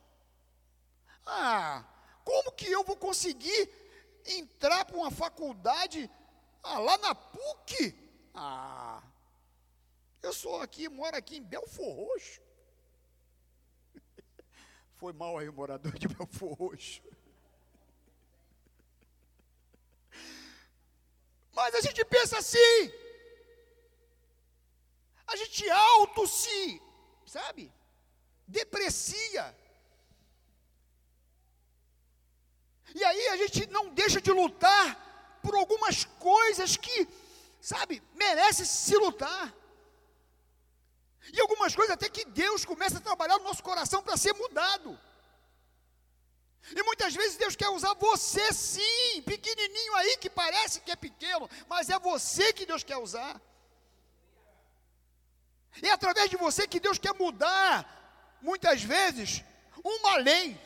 Ah, 1.25 1.85
como 2.23 2.51
que 2.51 2.67
eu 2.67 2.83
vou 2.83 2.95
conseguir 2.95 3.69
entrar 4.25 4.85
para 4.85 4.97
uma 4.97 5.11
faculdade 5.11 6.09
ah, 6.61 6.79
lá 6.79 6.97
na 6.97 7.15
PUC? 7.15 8.02
Ah, 8.33 9.03
eu 10.21 10.33
sou 10.33 10.61
aqui, 10.61 10.89
moro 10.89 11.15
aqui 11.15 11.37
em 11.37 11.43
Belfor 11.43 11.93
Roxo. 11.93 12.41
Foi 14.97 15.13
mal 15.13 15.37
aí 15.37 15.47
o 15.47 15.53
morador 15.53 15.97
de 15.97 16.07
Belfor 16.07 16.53
Roxo. 16.53 17.01
Mas 21.53 21.75
a 21.75 21.81
gente 21.81 22.03
pensa 22.05 22.37
assim. 22.39 22.91
A 25.27 25.35
gente 25.35 25.69
auto 25.69 26.27
se, 26.27 26.81
sabe? 27.25 27.71
Deprecia. 28.47 29.55
E 32.95 33.03
aí 33.03 33.27
a 33.29 33.37
gente 33.37 33.65
não 33.67 33.89
deixa 33.89 34.21
de 34.21 34.31
lutar 34.31 35.39
por 35.41 35.55
algumas 35.55 36.05
coisas 36.05 36.77
que, 36.77 37.07
sabe, 37.63 38.03
merece 38.13 38.65
se 38.65 38.95
lutar. 38.97 39.45
E 41.31 41.39
algumas 41.39 41.73
coisas 41.73 41.93
até 41.93 42.09
que 42.09 42.25
Deus 42.25 42.65
começa 42.65 42.97
a 42.97 43.01
trabalhar 43.09 43.37
no 43.37 43.45
nosso 43.45 43.63
coração 43.63 44.03
para 44.03 44.17
ser 44.17 44.33
mudado. 44.33 44.99
E 46.75 46.83
muitas 46.83 47.13
vezes 47.15 47.37
Deus 47.37 47.55
quer 47.55 47.69
usar 47.69 47.93
você 47.93 48.51
sim, 48.51 49.21
pequenininho 49.25 49.95
aí 49.95 50.17
que 50.17 50.29
parece 50.29 50.81
que 50.81 50.91
é 50.91 50.95
pequeno, 50.95 51.49
mas 51.69 51.89
é 51.89 51.97
você 51.97 52.51
que 52.51 52.65
Deus 52.65 52.83
quer 52.83 52.97
usar. 52.97 53.41
É 55.81 55.89
através 55.91 56.29
de 56.29 56.35
você 56.35 56.67
que 56.67 56.81
Deus 56.81 56.97
quer 56.97 57.13
mudar, 57.13 58.37
muitas 58.41 58.83
vezes, 58.83 59.41
uma 59.83 60.17
lei. 60.17 60.59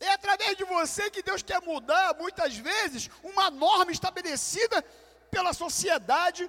É 0.00 0.10
através 0.12 0.56
de 0.56 0.64
você 0.64 1.10
que 1.10 1.22
Deus 1.22 1.42
quer 1.42 1.60
mudar, 1.60 2.14
muitas 2.14 2.56
vezes, 2.56 3.10
uma 3.22 3.50
norma 3.50 3.90
estabelecida 3.90 4.82
pela 5.30 5.52
sociedade, 5.52 6.48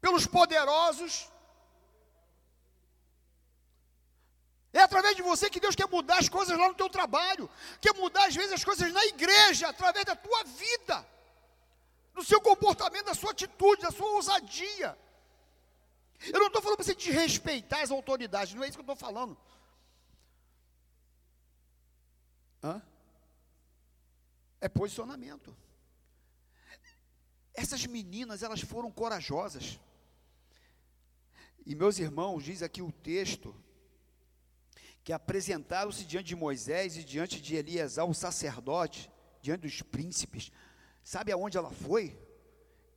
pelos 0.00 0.26
poderosos. 0.26 1.28
É 4.72 4.80
através 4.80 5.14
de 5.16 5.22
você 5.22 5.50
que 5.50 5.60
Deus 5.60 5.74
quer 5.74 5.88
mudar 5.88 6.18
as 6.18 6.28
coisas 6.28 6.56
lá 6.56 6.68
no 6.68 6.74
teu 6.74 6.88
trabalho, 6.88 7.50
quer 7.80 7.92
mudar 7.94 8.26
às 8.26 8.34
vezes 8.34 8.52
as 8.52 8.64
coisas 8.64 8.90
na 8.92 9.04
igreja, 9.04 9.68
através 9.68 10.04
da 10.04 10.16
tua 10.16 10.44
vida, 10.44 11.06
do 12.14 12.24
seu 12.24 12.40
comportamento, 12.40 13.06
da 13.06 13.14
sua 13.14 13.32
atitude, 13.32 13.82
da 13.82 13.90
sua 13.90 14.06
ousadia. 14.12 14.96
Eu 16.32 16.38
não 16.38 16.46
estou 16.46 16.62
falando 16.62 16.76
para 16.76 16.86
você 16.86 16.94
desrespeitar 16.94 17.80
as 17.82 17.90
autoridades, 17.90 18.54
não 18.54 18.62
é 18.62 18.68
isso 18.68 18.78
que 18.78 18.80
eu 18.80 18.92
estou 18.92 18.96
falando. 18.96 19.36
Hã? 22.62 22.80
É 24.60 24.68
posicionamento. 24.68 25.56
Essas 27.54 27.84
meninas, 27.86 28.42
elas 28.42 28.60
foram 28.60 28.90
corajosas. 28.90 29.78
E 31.66 31.74
meus 31.74 31.98
irmãos, 31.98 32.42
diz 32.44 32.62
aqui 32.62 32.80
o 32.80 32.92
texto, 32.92 33.54
que 35.04 35.12
apresentaram-se 35.12 36.04
diante 36.04 36.28
de 36.28 36.36
Moisés 36.36 36.96
e 36.96 37.04
diante 37.04 37.40
de 37.40 37.56
Eliasar, 37.56 38.06
o 38.06 38.14
sacerdote, 38.14 39.10
diante 39.40 39.62
dos 39.62 39.82
príncipes. 39.82 40.52
Sabe 41.02 41.32
aonde 41.32 41.58
ela 41.58 41.70
foi? 41.70 42.16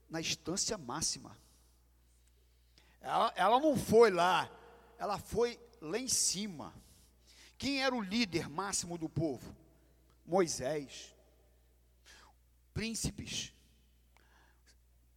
Na 0.10 0.22
instância 0.22 0.78
máxima. 0.78 1.38
Ela, 3.02 3.34
ela 3.36 3.60
não 3.60 3.76
foi 3.76 4.12
lá, 4.12 4.50
ela 4.98 5.18
foi 5.18 5.60
lá 5.82 5.98
em 5.98 6.08
cima. 6.08 6.74
Quem 7.58 7.82
era 7.82 7.96
o 7.96 8.02
líder 8.02 8.50
máximo 8.50 8.98
do 8.98 9.08
povo? 9.08 9.56
Moisés. 10.26 11.16
Príncipes. 12.74 13.54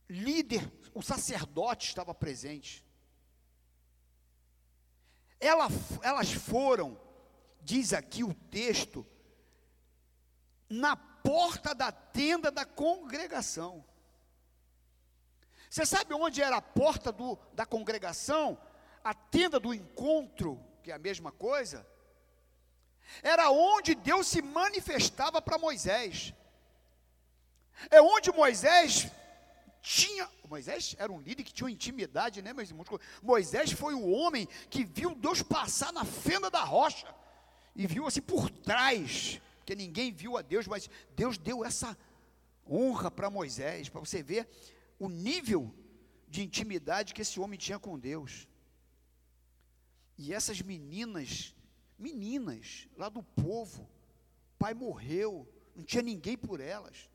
Líder, 0.08 0.70
o 0.94 1.02
sacerdote 1.02 1.88
estava 1.88 2.14
presente. 2.14 2.84
Ela, 5.40 5.68
elas 6.02 6.32
foram, 6.32 6.98
diz 7.60 7.92
aqui 7.92 8.24
o 8.24 8.34
texto, 8.34 9.06
na 10.68 10.96
porta 10.96 11.74
da 11.74 11.90
tenda 11.92 12.50
da 12.50 12.64
congregação. 12.64 13.84
Você 15.68 15.84
sabe 15.84 16.14
onde 16.14 16.40
era 16.40 16.56
a 16.56 16.62
porta 16.62 17.12
do, 17.12 17.38
da 17.52 17.66
congregação? 17.66 18.58
A 19.04 19.12
tenda 19.12 19.60
do 19.60 19.74
encontro, 19.74 20.64
que 20.82 20.90
é 20.90 20.94
a 20.94 20.98
mesma 20.98 21.30
coisa? 21.30 21.86
Era 23.22 23.50
onde 23.50 23.94
Deus 23.94 24.26
se 24.26 24.42
manifestava 24.42 25.40
para 25.40 25.58
Moisés. 25.58 26.34
É 27.90 28.00
onde 28.00 28.32
Moisés 28.32 29.08
tinha. 29.80 30.28
Moisés 30.48 30.96
era 30.98 31.12
um 31.12 31.20
líder 31.20 31.44
que 31.44 31.52
tinha 31.52 31.70
intimidade, 31.70 32.42
né, 32.42 32.52
meus 32.52 32.70
irmãos? 32.70 32.88
Moisés 33.22 33.72
foi 33.72 33.94
o 33.94 34.08
homem 34.08 34.48
que 34.70 34.84
viu 34.84 35.14
Deus 35.14 35.42
passar 35.42 35.92
na 35.92 36.04
fenda 36.04 36.50
da 36.50 36.64
rocha 36.64 37.06
e 37.76 37.86
viu 37.86 38.06
assim 38.06 38.20
por 38.20 38.50
trás, 38.50 39.40
porque 39.58 39.74
ninguém 39.74 40.12
viu 40.12 40.36
a 40.36 40.42
Deus, 40.42 40.66
mas 40.66 40.88
Deus 41.14 41.38
deu 41.38 41.64
essa 41.64 41.96
honra 42.68 43.10
para 43.10 43.30
Moisés, 43.30 43.88
para 43.88 44.00
você 44.00 44.22
ver 44.22 44.48
o 44.98 45.08
nível 45.08 45.72
de 46.26 46.42
intimidade 46.42 47.14
que 47.14 47.22
esse 47.22 47.38
homem 47.40 47.58
tinha 47.58 47.78
com 47.78 47.98
Deus. 47.98 48.48
E 50.16 50.34
essas 50.34 50.60
meninas, 50.60 51.54
meninas 51.98 52.88
lá 52.96 53.08
do 53.08 53.22
povo, 53.22 53.88
pai 54.58 54.74
morreu, 54.74 55.46
não 55.74 55.84
tinha 55.84 56.02
ninguém 56.02 56.36
por 56.36 56.60
elas. 56.60 57.08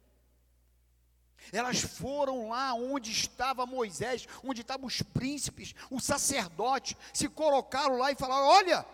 Elas 1.51 1.81
foram 1.81 2.49
lá 2.49 2.73
onde 2.73 3.11
estava 3.11 3.65
Moisés, 3.65 4.27
onde 4.43 4.61
estavam 4.61 4.87
os 4.87 5.01
príncipes, 5.01 5.75
o 5.89 5.99
sacerdote, 5.99 6.97
se 7.13 7.27
colocaram 7.27 7.97
lá 7.97 8.11
e 8.11 8.15
falaram: 8.15 8.45
Olha, 8.45 8.85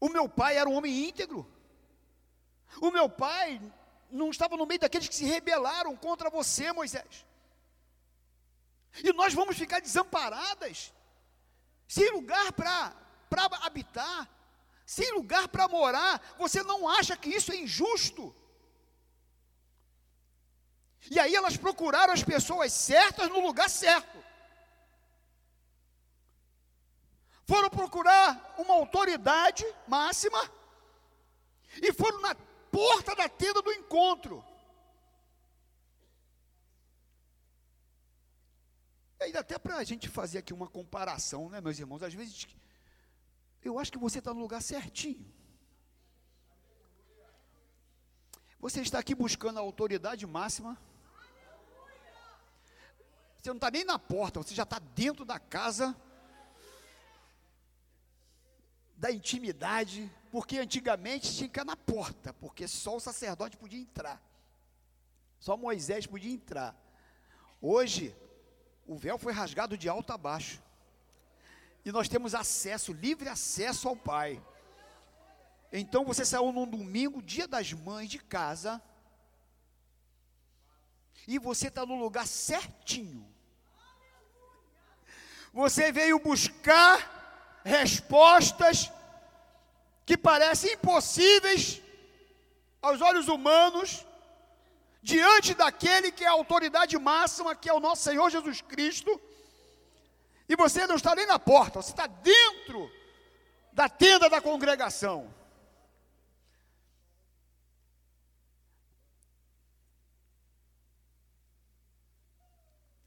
o 0.00 0.08
meu 0.08 0.28
pai 0.28 0.56
era 0.56 0.68
um 0.68 0.74
homem 0.74 1.08
íntegro, 1.08 1.48
o 2.80 2.90
meu 2.90 3.08
pai 3.08 3.60
não 4.10 4.30
estava 4.30 4.56
no 4.56 4.66
meio 4.66 4.80
daqueles 4.80 5.08
que 5.08 5.14
se 5.14 5.24
rebelaram 5.24 5.96
contra 5.96 6.28
você, 6.28 6.72
Moisés, 6.72 7.24
e 9.02 9.12
nós 9.12 9.32
vamos 9.32 9.56
ficar 9.56 9.80
desamparadas. 9.80 10.92
sem 11.86 12.10
lugar 12.12 12.52
para 12.52 13.03
habitar, 13.42 14.28
sem 14.86 15.12
lugar 15.12 15.48
para 15.48 15.68
morar, 15.68 16.20
você 16.38 16.62
não 16.62 16.88
acha 16.88 17.16
que 17.16 17.30
isso 17.30 17.52
é 17.52 17.56
injusto? 17.56 18.34
E 21.10 21.18
aí 21.18 21.34
elas 21.34 21.56
procuraram 21.56 22.12
as 22.12 22.22
pessoas 22.22 22.72
certas 22.72 23.28
no 23.28 23.40
lugar 23.40 23.68
certo. 23.68 24.22
Foram 27.46 27.68
procurar 27.68 28.54
uma 28.58 28.74
autoridade 28.74 29.64
máxima 29.86 30.50
e 31.82 31.92
foram 31.92 32.20
na 32.20 32.34
porta 32.70 33.14
da 33.14 33.28
tenda 33.28 33.60
do 33.60 33.72
encontro. 33.72 34.44
E 39.20 39.24
aí, 39.24 39.36
até 39.36 39.58
para 39.58 39.76
a 39.76 39.84
gente 39.84 40.08
fazer 40.08 40.38
aqui 40.38 40.52
uma 40.52 40.68
comparação, 40.68 41.48
né, 41.48 41.60
meus 41.60 41.78
irmãos? 41.78 42.02
Às 42.02 42.14
vezes, 42.14 42.46
eu 43.64 43.78
acho 43.78 43.90
que 43.90 43.98
você 43.98 44.18
está 44.18 44.32
no 44.34 44.40
lugar 44.40 44.62
certinho. 44.62 45.24
Você 48.60 48.80
está 48.80 48.98
aqui 48.98 49.14
buscando 49.14 49.58
a 49.58 49.62
autoridade 49.62 50.26
máxima. 50.26 50.78
Você 53.36 53.50
não 53.50 53.56
está 53.56 53.70
nem 53.70 53.84
na 53.84 53.98
porta, 53.98 54.42
você 54.42 54.54
já 54.54 54.62
está 54.62 54.78
dentro 54.78 55.24
da 55.24 55.38
casa 55.38 55.94
da 58.96 59.10
intimidade, 59.10 60.10
porque 60.30 60.58
antigamente 60.58 61.26
tinha 61.26 61.48
que 61.48 61.52
ficar 61.52 61.64
na 61.64 61.76
porta, 61.76 62.32
porque 62.32 62.66
só 62.66 62.96
o 62.96 63.00
sacerdote 63.00 63.56
podia 63.56 63.78
entrar. 63.78 64.22
Só 65.38 65.58
Moisés 65.58 66.06
podia 66.06 66.32
entrar. 66.32 66.74
Hoje, 67.60 68.16
o 68.86 68.96
véu 68.96 69.18
foi 69.18 69.32
rasgado 69.34 69.76
de 69.76 69.90
alto 69.90 70.10
a 70.10 70.16
baixo. 70.16 70.62
E 71.84 71.92
nós 71.92 72.08
temos 72.08 72.34
acesso, 72.34 72.92
livre 72.92 73.28
acesso 73.28 73.88
ao 73.88 73.96
Pai. 73.96 74.42
Então 75.72 76.04
você 76.04 76.24
saiu 76.24 76.50
num 76.52 76.66
domingo, 76.66 77.20
dia 77.20 77.46
das 77.46 77.72
mães 77.72 78.08
de 78.08 78.18
casa, 78.18 78.80
e 81.26 81.38
você 81.38 81.68
está 81.68 81.84
no 81.84 81.96
lugar 81.96 82.26
certinho. 82.26 83.26
Você 85.52 85.92
veio 85.92 86.18
buscar 86.18 87.60
respostas 87.64 88.90
que 90.06 90.16
parecem 90.16 90.72
impossíveis 90.72 91.80
aos 92.80 93.00
olhos 93.00 93.28
humanos, 93.28 94.06
diante 95.02 95.54
daquele 95.54 96.12
que 96.12 96.24
é 96.24 96.28
a 96.28 96.32
autoridade 96.32 96.98
máxima, 96.98 97.54
que 97.54 97.68
é 97.68 97.72
o 97.72 97.80
nosso 97.80 98.02
Senhor 98.02 98.30
Jesus 98.30 98.60
Cristo, 98.60 99.20
e 100.48 100.56
você 100.56 100.86
não 100.86 100.96
está 100.96 101.14
nem 101.14 101.26
na 101.26 101.38
porta, 101.38 101.80
você 101.80 101.90
está 101.90 102.06
dentro 102.06 102.90
da 103.72 103.88
tenda 103.88 104.28
da 104.28 104.40
congregação. 104.40 105.32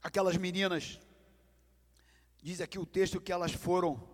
Aquelas 0.02 0.36
meninas, 0.36 0.98
diz 2.42 2.60
aqui 2.60 2.78
o 2.78 2.86
texto 2.86 3.20
que 3.20 3.32
elas 3.32 3.52
foram 3.52 4.08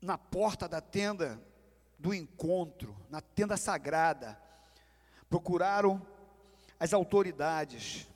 na 0.00 0.18
porta 0.18 0.68
da 0.68 0.80
tenda 0.80 1.40
do 1.98 2.12
encontro, 2.12 2.94
na 3.08 3.20
tenda 3.20 3.56
sagrada, 3.56 4.38
procuraram 5.30 6.06
as 6.78 6.92
autoridades 6.92 8.06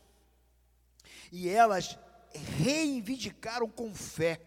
e 1.33 1.49
elas 1.49 1.99
reivindicaram 2.38 3.68
com 3.68 3.95
fé, 3.95 4.40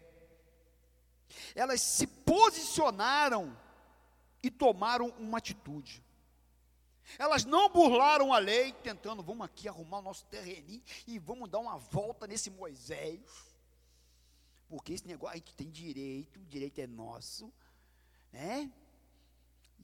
elas 1.54 1.80
se 1.80 2.06
posicionaram 2.06 3.56
e 4.42 4.50
tomaram 4.50 5.08
uma 5.18 5.38
atitude. 5.38 6.02
Elas 7.18 7.44
não 7.44 7.68
burlaram 7.68 8.32
a 8.32 8.38
lei, 8.38 8.72
tentando, 8.72 9.22
vamos 9.22 9.44
aqui 9.44 9.68
arrumar 9.68 9.98
o 9.98 10.02
nosso 10.02 10.24
terreninho 10.26 10.82
e 11.06 11.18
vamos 11.18 11.48
dar 11.50 11.58
uma 11.58 11.76
volta 11.76 12.26
nesse 12.26 12.48
Moisés 12.50 13.52
porque 14.72 14.94
esse 14.94 15.06
negócio 15.06 15.34
a 15.34 15.36
gente 15.36 15.54
tem 15.54 15.68
direito, 15.68 16.40
o 16.40 16.46
direito 16.46 16.78
é 16.78 16.86
nosso, 16.86 17.52
né? 18.32 18.72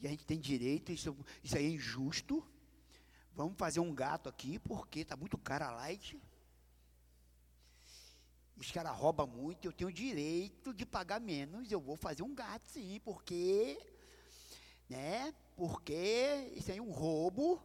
E 0.00 0.06
a 0.06 0.10
gente 0.10 0.24
tem 0.24 0.40
direito, 0.40 0.90
isso, 0.90 1.14
isso 1.44 1.58
aí 1.58 1.66
é 1.66 1.68
injusto. 1.68 2.42
Vamos 3.34 3.58
fazer 3.58 3.80
um 3.80 3.94
gato 3.94 4.30
aqui, 4.30 4.58
porque 4.58 5.00
está 5.00 5.14
muito 5.14 5.36
caro 5.36 5.66
a 5.66 5.70
light. 5.72 6.18
Os 8.58 8.72
caras 8.72 8.96
roubam 8.96 9.26
muito, 9.26 9.66
eu 9.66 9.72
tenho 9.72 9.92
direito 9.92 10.74
de 10.74 10.84
pagar 10.84 11.20
menos, 11.20 11.70
eu 11.70 11.80
vou 11.80 11.96
fazer 11.96 12.24
um 12.24 12.34
gato 12.34 12.68
sim, 12.68 13.00
porque, 13.04 13.78
né? 14.88 15.32
Porque 15.56 16.52
isso 16.56 16.70
aí 16.72 16.78
é 16.78 16.82
um 16.82 16.90
roubo. 16.90 17.62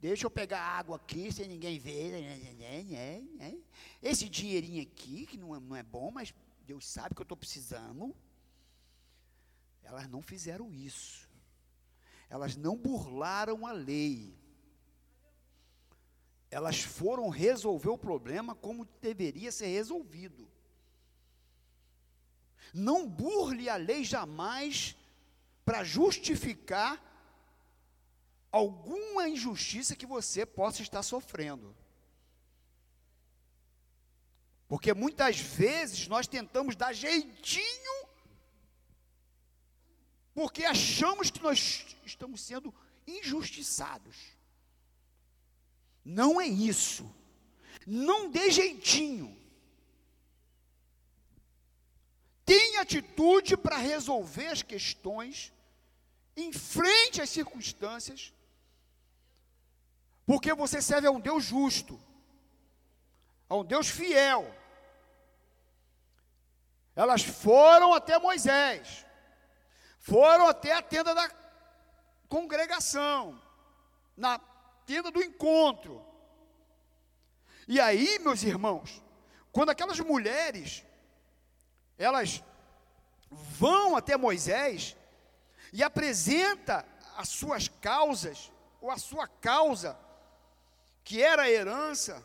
Deixa 0.00 0.26
eu 0.26 0.30
pegar 0.30 0.60
água 0.60 0.96
aqui 0.96 1.32
sem 1.32 1.48
ninguém 1.48 1.78
ver. 1.78 2.12
Né, 2.12 2.82
né, 2.84 3.20
né, 3.34 3.58
Esse 4.02 4.28
dinheirinho 4.28 4.82
aqui, 4.82 5.26
que 5.26 5.36
não 5.36 5.56
é, 5.56 5.60
não 5.60 5.74
é 5.74 5.82
bom, 5.82 6.10
mas 6.10 6.32
Deus 6.66 6.86
sabe 6.86 7.14
que 7.14 7.20
eu 7.20 7.24
estou 7.24 7.36
precisando. 7.36 8.14
Elas 9.82 10.08
não 10.08 10.22
fizeram 10.22 10.72
isso. 10.72 11.28
Elas 12.28 12.56
não 12.56 12.76
burlaram 12.76 13.66
a 13.66 13.72
lei. 13.72 14.36
Elas 16.54 16.78
foram 16.78 17.28
resolver 17.30 17.88
o 17.88 17.98
problema 17.98 18.54
como 18.54 18.84
deveria 19.02 19.50
ser 19.50 19.66
resolvido. 19.66 20.48
Não 22.72 23.08
burle 23.08 23.68
a 23.68 23.74
lei 23.74 24.04
jamais 24.04 24.96
para 25.64 25.82
justificar 25.82 27.02
alguma 28.52 29.28
injustiça 29.28 29.96
que 29.96 30.06
você 30.06 30.46
possa 30.46 30.80
estar 30.80 31.02
sofrendo. 31.02 31.74
Porque 34.68 34.94
muitas 34.94 35.36
vezes 35.40 36.06
nós 36.06 36.28
tentamos 36.28 36.76
dar 36.76 36.92
jeitinho, 36.92 38.08
porque 40.32 40.64
achamos 40.64 41.32
que 41.32 41.42
nós 41.42 41.96
estamos 42.06 42.42
sendo 42.42 42.72
injustiçados. 43.08 44.33
Não 46.04 46.40
é 46.40 46.46
isso. 46.46 47.10
Não 47.86 48.30
dê 48.30 48.50
jeitinho. 48.50 49.36
Tenha 52.44 52.82
atitude 52.82 53.56
para 53.56 53.78
resolver 53.78 54.48
as 54.48 54.62
questões, 54.62 55.52
enfrente 56.36 57.22
as 57.22 57.30
circunstâncias, 57.30 58.34
porque 60.26 60.52
você 60.52 60.82
serve 60.82 61.06
a 61.06 61.10
um 61.10 61.20
Deus 61.20 61.44
justo, 61.44 61.98
a 63.48 63.56
um 63.56 63.64
Deus 63.64 63.88
fiel. 63.88 64.54
Elas 66.94 67.22
foram 67.22 67.94
até 67.94 68.18
Moisés, 68.18 69.06
foram 69.98 70.46
até 70.46 70.72
a 70.72 70.82
tenda 70.82 71.14
da 71.14 71.30
congregação, 72.28 73.40
na 74.16 74.38
tenda 74.86 75.10
do 75.10 75.22
encontro. 75.22 76.04
E 77.66 77.80
aí, 77.80 78.18
meus 78.18 78.42
irmãos, 78.42 79.02
quando 79.50 79.70
aquelas 79.70 80.00
mulheres, 80.00 80.84
elas 81.96 82.42
vão 83.30 83.96
até 83.96 84.16
Moisés 84.16 84.96
e 85.72 85.82
apresenta 85.82 86.86
as 87.16 87.28
suas 87.28 87.68
causas, 87.68 88.52
ou 88.80 88.90
a 88.90 88.98
sua 88.98 89.26
causa, 89.26 89.98
que 91.02 91.22
era 91.22 91.42
a 91.42 91.50
herança, 91.50 92.24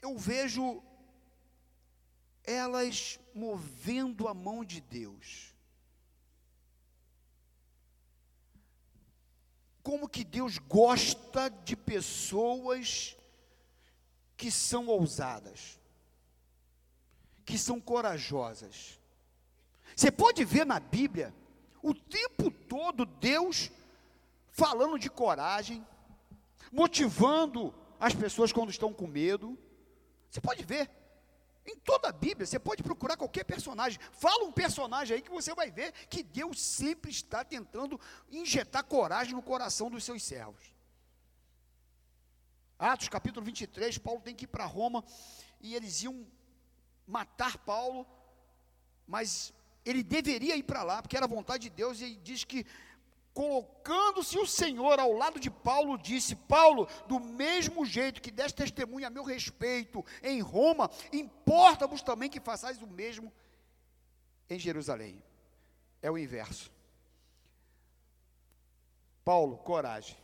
eu 0.00 0.16
vejo 0.18 0.82
elas 2.44 3.18
movendo 3.34 4.28
a 4.28 4.34
mão 4.34 4.64
de 4.64 4.80
Deus. 4.80 5.53
Como 9.84 10.08
que 10.08 10.24
Deus 10.24 10.56
gosta 10.58 11.48
de 11.48 11.76
pessoas 11.76 13.16
que 14.34 14.50
são 14.50 14.86
ousadas, 14.88 15.78
que 17.44 17.58
são 17.58 17.78
corajosas. 17.78 18.98
Você 19.94 20.10
pode 20.10 20.42
ver 20.42 20.64
na 20.64 20.80
Bíblia 20.80 21.32
o 21.82 21.94
tempo 21.94 22.50
todo 22.50 23.04
Deus 23.04 23.70
falando 24.48 24.98
de 24.98 25.10
coragem, 25.10 25.86
motivando 26.72 27.72
as 28.00 28.14
pessoas 28.14 28.52
quando 28.52 28.70
estão 28.70 28.90
com 28.90 29.06
medo. 29.06 29.56
Você 30.30 30.40
pode 30.40 30.64
ver. 30.64 30.90
Em 31.66 31.76
toda 31.76 32.08
a 32.08 32.12
Bíblia, 32.12 32.46
você 32.46 32.58
pode 32.58 32.82
procurar 32.82 33.16
qualquer 33.16 33.44
personagem. 33.44 33.98
Fala 34.12 34.44
um 34.44 34.52
personagem 34.52 35.16
aí 35.16 35.22
que 35.22 35.30
você 35.30 35.54
vai 35.54 35.70
ver 35.70 35.92
que 36.08 36.22
Deus 36.22 36.60
sempre 36.60 37.10
está 37.10 37.42
tentando 37.42 37.98
injetar 38.30 38.84
coragem 38.84 39.34
no 39.34 39.42
coração 39.42 39.90
dos 39.90 40.04
seus 40.04 40.22
servos. 40.22 40.74
Atos 42.78 43.08
capítulo 43.08 43.46
23, 43.46 43.96
Paulo 43.98 44.20
tem 44.20 44.34
que 44.34 44.44
ir 44.44 44.48
para 44.48 44.66
Roma 44.66 45.02
e 45.60 45.74
eles 45.74 46.02
iam 46.02 46.26
matar 47.06 47.56
Paulo, 47.58 48.06
mas 49.06 49.52
ele 49.84 50.02
deveria 50.02 50.56
ir 50.56 50.62
para 50.62 50.82
lá, 50.82 51.00
porque 51.00 51.16
era 51.16 51.26
vontade 51.26 51.64
de 51.64 51.70
Deus, 51.70 52.00
e 52.00 52.16
diz 52.16 52.44
que, 52.44 52.66
colocando-se 53.34 54.38
o 54.38 54.46
Senhor 54.46 55.00
ao 55.00 55.12
lado 55.12 55.40
de 55.40 55.50
Paulo, 55.50 55.98
disse: 55.98 56.36
Paulo, 56.36 56.88
do 57.08 57.18
mesmo 57.18 57.84
jeito 57.84 58.22
que 58.22 58.30
deste 58.30 58.56
testemunho 58.56 59.06
a 59.06 59.10
meu 59.10 59.24
respeito 59.24 60.04
em 60.22 60.40
Roma, 60.40 60.88
importa-vos 61.12 62.00
também 62.00 62.30
que 62.30 62.40
façais 62.40 62.80
o 62.80 62.86
mesmo 62.86 63.32
em 64.48 64.58
Jerusalém. 64.58 65.22
É 66.00 66.10
o 66.10 66.16
inverso. 66.16 66.72
Paulo, 69.24 69.56
coragem. 69.58 70.16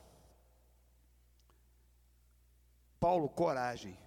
Paulo, 3.00 3.28
coragem. 3.28 3.98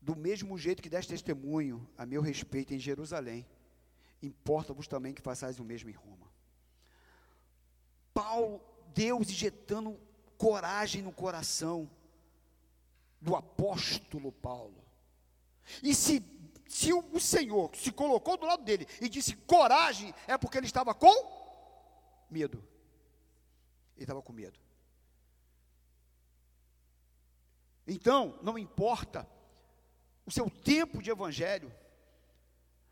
Do 0.00 0.16
mesmo 0.16 0.58
jeito 0.58 0.82
que 0.82 0.88
deste 0.88 1.10
testemunho 1.10 1.88
a 1.96 2.04
meu 2.04 2.22
respeito 2.22 2.74
em 2.74 2.78
Jerusalém, 2.78 3.46
importa-vos 4.20 4.88
também 4.88 5.14
que 5.14 5.22
façais 5.22 5.60
o 5.60 5.64
mesmo 5.64 5.90
em 5.90 5.92
Roma. 5.92 6.31
Paulo, 8.14 8.60
Deus 8.94 9.30
injetando 9.30 9.98
coragem 10.36 11.02
no 11.02 11.12
coração 11.12 11.88
do 13.20 13.36
apóstolo 13.36 14.32
Paulo. 14.32 14.82
E 15.82 15.94
se, 15.94 16.22
se 16.66 16.92
o, 16.92 17.20
Senhor 17.20 17.74
se 17.76 17.92
colocou 17.92 18.36
do 18.36 18.46
lado 18.46 18.64
dele 18.64 18.86
e 19.00 19.08
disse 19.08 19.36
coragem, 19.36 20.12
é 20.26 20.36
porque 20.36 20.58
ele 20.58 20.66
estava 20.66 20.92
com 20.94 21.14
medo. 22.28 22.58
Ele 23.94 24.04
estava 24.04 24.20
com 24.20 24.32
medo. 24.32 24.58
Então, 27.86 28.38
não 28.42 28.58
importa 28.58 29.28
o 30.26 30.30
seu 30.30 30.50
tempo 30.50 31.02
de 31.02 31.10
evangelho, 31.10 31.72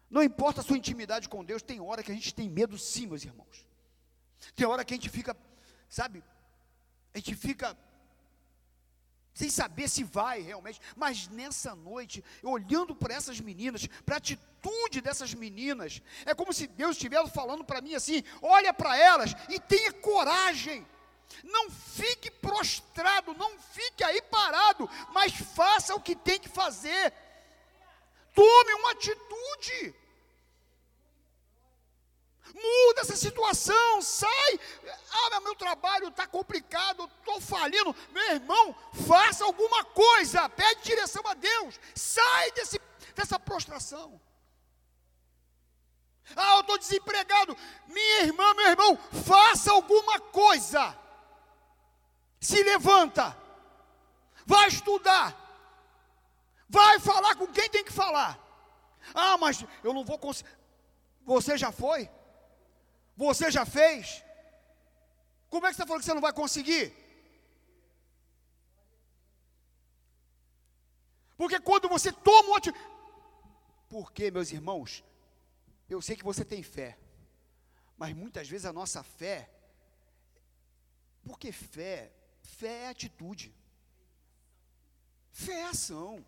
não 0.09 0.23
importa 0.23 0.61
a 0.61 0.65
sua 0.65 0.77
intimidade 0.77 1.29
com 1.29 1.45
Deus, 1.45 1.63
tem 1.63 1.81
hora 1.81 2.03
que 2.03 2.11
a 2.11 2.15
gente 2.15 2.35
tem 2.35 2.49
medo 2.49 2.77
sim, 2.79 3.07
meus 3.07 3.25
irmãos. 3.25 3.70
Tem 4.55 4.67
hora 4.67 4.85
que 4.85 4.95
a 4.95 4.97
gente 4.97 5.09
fica, 5.09 5.37
sabe, 5.89 6.23
a 7.15 7.19
gente 7.19 7.35
fica 7.35 7.77
sem 9.33 9.49
saber 9.49 9.89
se 9.89 10.05
vai 10.05 10.43
realmente, 10.43 10.81
mas 10.97 11.29
nessa 11.29 11.75
noite, 11.75 12.23
olhando 12.43 12.95
para 12.95 13.15
essas 13.15 13.41
meninas, 13.41 13.87
para 14.05 14.17
a 14.17 14.19
atitude 14.19 15.01
dessas 15.01 15.33
meninas, 15.33 16.03
é 16.27 16.35
como 16.35 16.53
se 16.53 16.67
Deus 16.67 16.97
estivesse 16.97 17.31
falando 17.31 17.65
para 17.65 17.81
mim 17.81 17.95
assim: 17.95 18.23
olha 18.43 18.75
para 18.75 18.97
elas 18.97 19.35
e 19.49 19.59
tenha 19.59 19.93
coragem. 19.93 20.87
Não 21.45 21.71
fique 21.71 22.29
prostrado, 22.29 23.33
não 23.35 23.57
fique 23.59 24.03
aí 24.03 24.21
parado, 24.21 24.91
mas 25.13 25.33
faça 25.33 25.95
o 25.95 26.01
que 26.01 26.17
tem 26.17 26.41
que 26.41 26.49
fazer. 26.49 27.13
Tome 28.35 28.75
uma 28.75 28.91
atitude. 28.93 29.95
Muda 32.55 33.01
essa 33.03 33.17
situação, 33.17 34.03
sai. 34.03 34.61
Ah, 35.13 35.41
meu 35.41 35.55
trabalho 35.55 36.09
está 36.09 36.27
complicado, 36.27 37.11
estou 37.19 37.41
falindo. 37.41 37.95
Meu 38.11 38.31
irmão, 38.33 38.75
faça 39.07 39.45
alguma 39.45 39.85
coisa, 39.85 40.49
pede 40.49 40.83
direção 40.83 41.23
a 41.27 41.35
Deus, 41.35 41.79
sai 41.95 42.53
desse, 42.53 42.81
dessa 43.15 43.39
prostração. 43.39 44.21
Ah, 46.37 46.55
eu 46.57 46.61
estou 46.61 46.79
desempregado. 46.79 47.57
Minha 47.87 48.23
irmã, 48.23 48.55
meu 48.55 48.67
irmão, 48.67 48.99
faça 49.25 49.73
alguma 49.73 50.21
coisa 50.21 50.97
se 52.41 52.63
levanta, 52.63 53.37
vai 54.47 54.67
estudar, 54.69 55.37
vai 56.69 56.99
falar 56.99 57.37
com 57.37 57.47
quem 57.47 57.69
tem 57.69 57.85
que 57.85 57.93
falar. 57.93 58.39
Ah, 59.15 59.37
mas 59.37 59.65
eu 59.85 59.93
não 59.93 60.05
vou 60.05 60.19
conseguir. 60.19 60.51
Você 61.27 61.59
já 61.59 61.71
foi? 61.71 62.11
Você 63.25 63.51
já 63.51 63.65
fez? 63.67 64.25
Como 65.49 65.67
é 65.67 65.71
que 65.71 65.77
você 65.77 65.87
falou 65.87 66.01
que 66.01 66.07
você 66.07 66.15
não 66.15 66.27
vai 66.29 66.33
conseguir? 66.33 66.85
Porque 71.37 71.59
quando 71.61 71.89
você 71.89 72.11
toma 72.13 72.51
um 72.51 72.57
atitude. 72.57 72.85
Porque, 73.89 74.31
meus 74.31 74.51
irmãos, 74.53 75.05
eu 75.89 76.01
sei 76.01 76.15
que 76.17 76.25
você 76.31 76.45
tem 76.45 76.63
fé, 76.63 76.97
mas 77.97 78.15
muitas 78.15 78.49
vezes 78.49 78.67
a 78.67 78.73
nossa 78.73 79.03
fé, 79.03 79.51
porque 81.25 81.51
fé 81.51 82.13
Fé 82.61 82.85
é 82.85 82.89
atitude. 82.89 83.55
Fé 85.31 85.61
é 85.61 85.65
ação. 85.65 86.25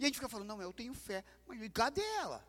E 0.00 0.04
a 0.04 0.06
gente 0.06 0.16
fica 0.16 0.28
falando, 0.28 0.48
não, 0.48 0.60
eu 0.60 0.72
tenho 0.72 0.94
fé. 0.94 1.24
Mas 1.46 1.60
cadê 1.72 2.02
ela? 2.18 2.44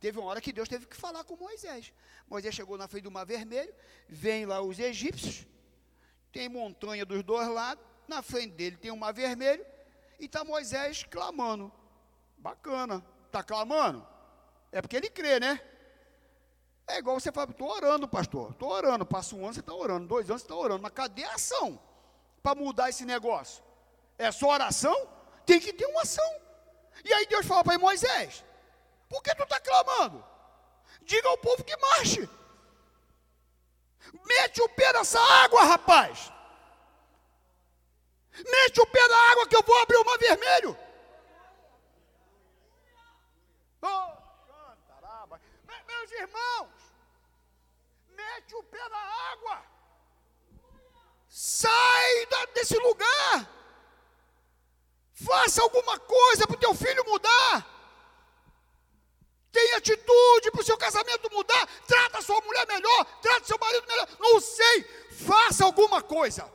Teve 0.00 0.18
uma 0.18 0.28
hora 0.28 0.40
que 0.40 0.52
Deus 0.52 0.68
teve 0.68 0.86
que 0.86 0.96
falar 0.96 1.24
com 1.24 1.36
Moisés. 1.36 1.92
Moisés 2.28 2.54
chegou 2.54 2.76
na 2.76 2.86
frente 2.86 3.04
do 3.04 3.10
Mar 3.10 3.24
Vermelho, 3.24 3.74
vem 4.08 4.46
lá 4.46 4.60
os 4.60 4.78
egípcios, 4.78 5.46
tem 6.32 6.48
montanha 6.48 7.04
dos 7.04 7.22
dois 7.22 7.48
lados, 7.48 7.84
na 8.06 8.22
frente 8.22 8.54
dele 8.54 8.76
tem 8.76 8.90
o 8.90 8.96
Mar 8.96 9.12
Vermelho, 9.12 9.64
e 10.18 10.26
está 10.26 10.44
Moisés 10.44 11.04
clamando. 11.04 11.72
Bacana. 12.38 13.04
Está 13.26 13.42
clamando? 13.42 14.06
É 14.70 14.80
porque 14.80 14.96
ele 14.96 15.10
crê, 15.10 15.40
né? 15.40 15.60
É 16.86 16.98
igual 16.98 17.18
você 17.18 17.32
fala, 17.32 17.50
estou 17.50 17.68
orando, 17.68 18.06
pastor. 18.06 18.52
Estou 18.52 18.70
orando. 18.70 19.04
Passa 19.04 19.34
um 19.34 19.44
ano, 19.44 19.52
você 19.52 19.60
está 19.60 19.74
orando. 19.74 20.06
Dois 20.06 20.30
anos, 20.30 20.42
você 20.42 20.46
está 20.46 20.54
orando. 20.54 20.82
Mas 20.82 20.92
cadê 20.92 21.24
a 21.24 21.34
ação? 21.34 21.80
para 22.46 22.54
mudar 22.54 22.88
esse 22.88 23.04
negócio? 23.04 23.60
É 24.16 24.30
só 24.30 24.50
oração? 24.50 24.96
Tem 25.44 25.58
que 25.58 25.72
ter 25.72 25.84
uma 25.86 26.02
ação. 26.02 26.32
E 27.04 27.12
aí 27.12 27.26
Deus 27.26 27.44
fala 27.44 27.64
para 27.64 27.76
Moisés: 27.76 28.44
Por 29.08 29.22
que 29.22 29.34
tu 29.34 29.42
está 29.42 29.60
clamando? 29.60 30.24
Diga 31.02 31.28
ao 31.28 31.38
povo 31.38 31.64
que 31.64 31.76
marche. 31.76 32.28
Mete 34.24 34.62
o 34.62 34.68
pé 34.68 34.92
nessa 34.92 35.20
água, 35.44 35.64
rapaz. 35.64 36.32
Mete 38.32 38.80
o 38.80 38.86
pé 38.86 39.08
na 39.08 39.30
água 39.30 39.48
que 39.48 39.56
eu 39.56 39.62
vou 39.62 39.78
abrir 39.82 39.96
o 39.96 40.04
mar 40.04 40.18
vermelho. 40.18 40.78
Oh, 43.82 44.16
meus 45.86 46.10
irmãos, 46.12 46.72
mete 48.08 48.54
o 48.54 48.62
pé 48.64 48.88
na 48.88 48.98
água. 49.32 49.62
Sai 51.28 52.26
desse 52.54 52.78
lugar. 52.78 53.50
Faça 55.14 55.62
alguma 55.62 55.98
coisa 55.98 56.46
para 56.46 56.56
o 56.56 56.60
teu 56.60 56.74
filho 56.74 57.04
mudar. 57.06 57.75
Tenha 59.66 59.78
atitude 59.78 60.50
para 60.52 60.60
o 60.60 60.64
seu 60.64 60.78
casamento 60.78 61.28
mudar. 61.32 61.66
Trata 61.88 62.18
a 62.18 62.22
sua 62.22 62.40
mulher 62.40 62.64
melhor. 62.68 63.04
Trata 63.20 63.44
seu 63.44 63.58
marido 63.58 63.86
melhor. 63.88 64.08
Não 64.20 64.40
sei. 64.40 64.84
Faça 65.10 65.64
alguma 65.64 66.00
coisa. 66.00 66.48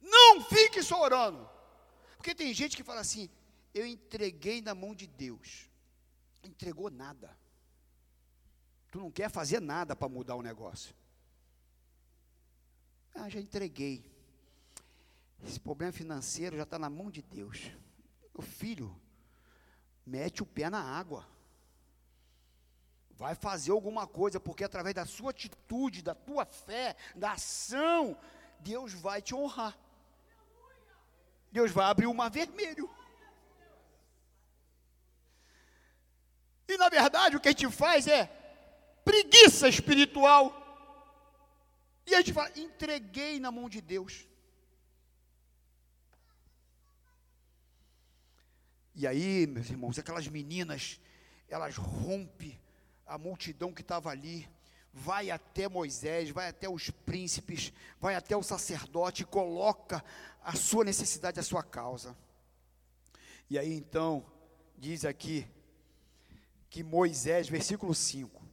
Não 0.00 0.42
fique 0.42 0.82
só 0.82 1.00
orando. 1.00 1.48
Porque 2.16 2.34
tem 2.34 2.52
gente 2.52 2.76
que 2.76 2.82
fala 2.82 3.00
assim: 3.00 3.30
eu 3.72 3.86
entreguei 3.86 4.60
na 4.60 4.74
mão 4.74 4.96
de 4.96 5.06
Deus. 5.06 5.70
Entregou 6.42 6.90
nada. 6.90 7.38
Tu 8.90 8.98
não 8.98 9.12
quer 9.12 9.30
fazer 9.30 9.60
nada 9.60 9.94
para 9.94 10.08
mudar 10.08 10.34
o 10.34 10.42
negócio. 10.42 10.92
Ah, 13.14 13.28
já 13.28 13.38
entreguei. 13.38 14.04
Esse 15.46 15.60
problema 15.60 15.92
financeiro 15.92 16.56
já 16.56 16.64
está 16.64 16.80
na 16.80 16.90
mão 16.90 17.12
de 17.12 17.22
Deus. 17.22 17.70
Meu 18.34 18.42
filho, 18.42 18.94
mete 20.06 20.42
o 20.42 20.46
pé 20.46 20.70
na 20.70 20.82
água. 20.82 21.26
Vai 23.10 23.34
fazer 23.34 23.70
alguma 23.72 24.06
coisa, 24.06 24.40
porque 24.40 24.64
através 24.64 24.94
da 24.94 25.04
sua 25.04 25.30
atitude, 25.30 26.02
da 26.02 26.14
tua 26.14 26.46
fé, 26.46 26.96
da 27.14 27.32
ação, 27.32 28.18
Deus 28.60 28.92
vai 28.94 29.20
te 29.20 29.34
honrar. 29.34 29.76
Deus 31.52 31.70
vai 31.70 31.86
abrir 31.86 32.06
o 32.06 32.14
mar 32.14 32.30
vermelho. 32.30 32.88
E 36.68 36.76
na 36.78 36.88
verdade 36.88 37.36
o 37.36 37.40
que 37.40 37.48
a 37.48 37.50
gente 37.50 37.68
faz 37.68 38.06
é 38.06 38.26
preguiça 39.04 39.68
espiritual. 39.68 40.56
E 42.06 42.14
a 42.14 42.18
gente 42.18 42.32
fala, 42.32 42.50
entreguei 42.56 43.38
na 43.40 43.50
mão 43.50 43.68
de 43.68 43.80
Deus. 43.80 44.26
E 49.00 49.06
aí, 49.06 49.46
meus 49.46 49.70
irmãos, 49.70 49.98
aquelas 49.98 50.28
meninas, 50.28 51.00
elas 51.48 51.74
rompem 51.74 52.60
a 53.06 53.16
multidão 53.16 53.72
que 53.72 53.80
estava 53.80 54.10
ali, 54.10 54.46
vai 54.92 55.30
até 55.30 55.66
Moisés, 55.70 56.28
vai 56.28 56.50
até 56.50 56.68
os 56.68 56.90
príncipes, 56.90 57.72
vai 57.98 58.14
até 58.14 58.36
o 58.36 58.42
sacerdote 58.42 59.22
e 59.22 59.24
coloca 59.24 60.04
a 60.44 60.54
sua 60.54 60.84
necessidade, 60.84 61.40
a 61.40 61.42
sua 61.42 61.62
causa. 61.62 62.14
E 63.48 63.58
aí 63.58 63.72
então, 63.72 64.22
diz 64.76 65.06
aqui 65.06 65.48
que 66.68 66.82
Moisés, 66.82 67.48
versículo 67.48 67.94
5, 67.94 68.44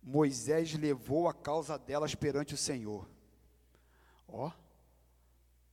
Moisés 0.00 0.72
levou 0.74 1.26
a 1.26 1.34
causa 1.34 1.76
delas 1.76 2.14
perante 2.14 2.54
o 2.54 2.56
Senhor. 2.56 3.10
Ó, 4.28 4.52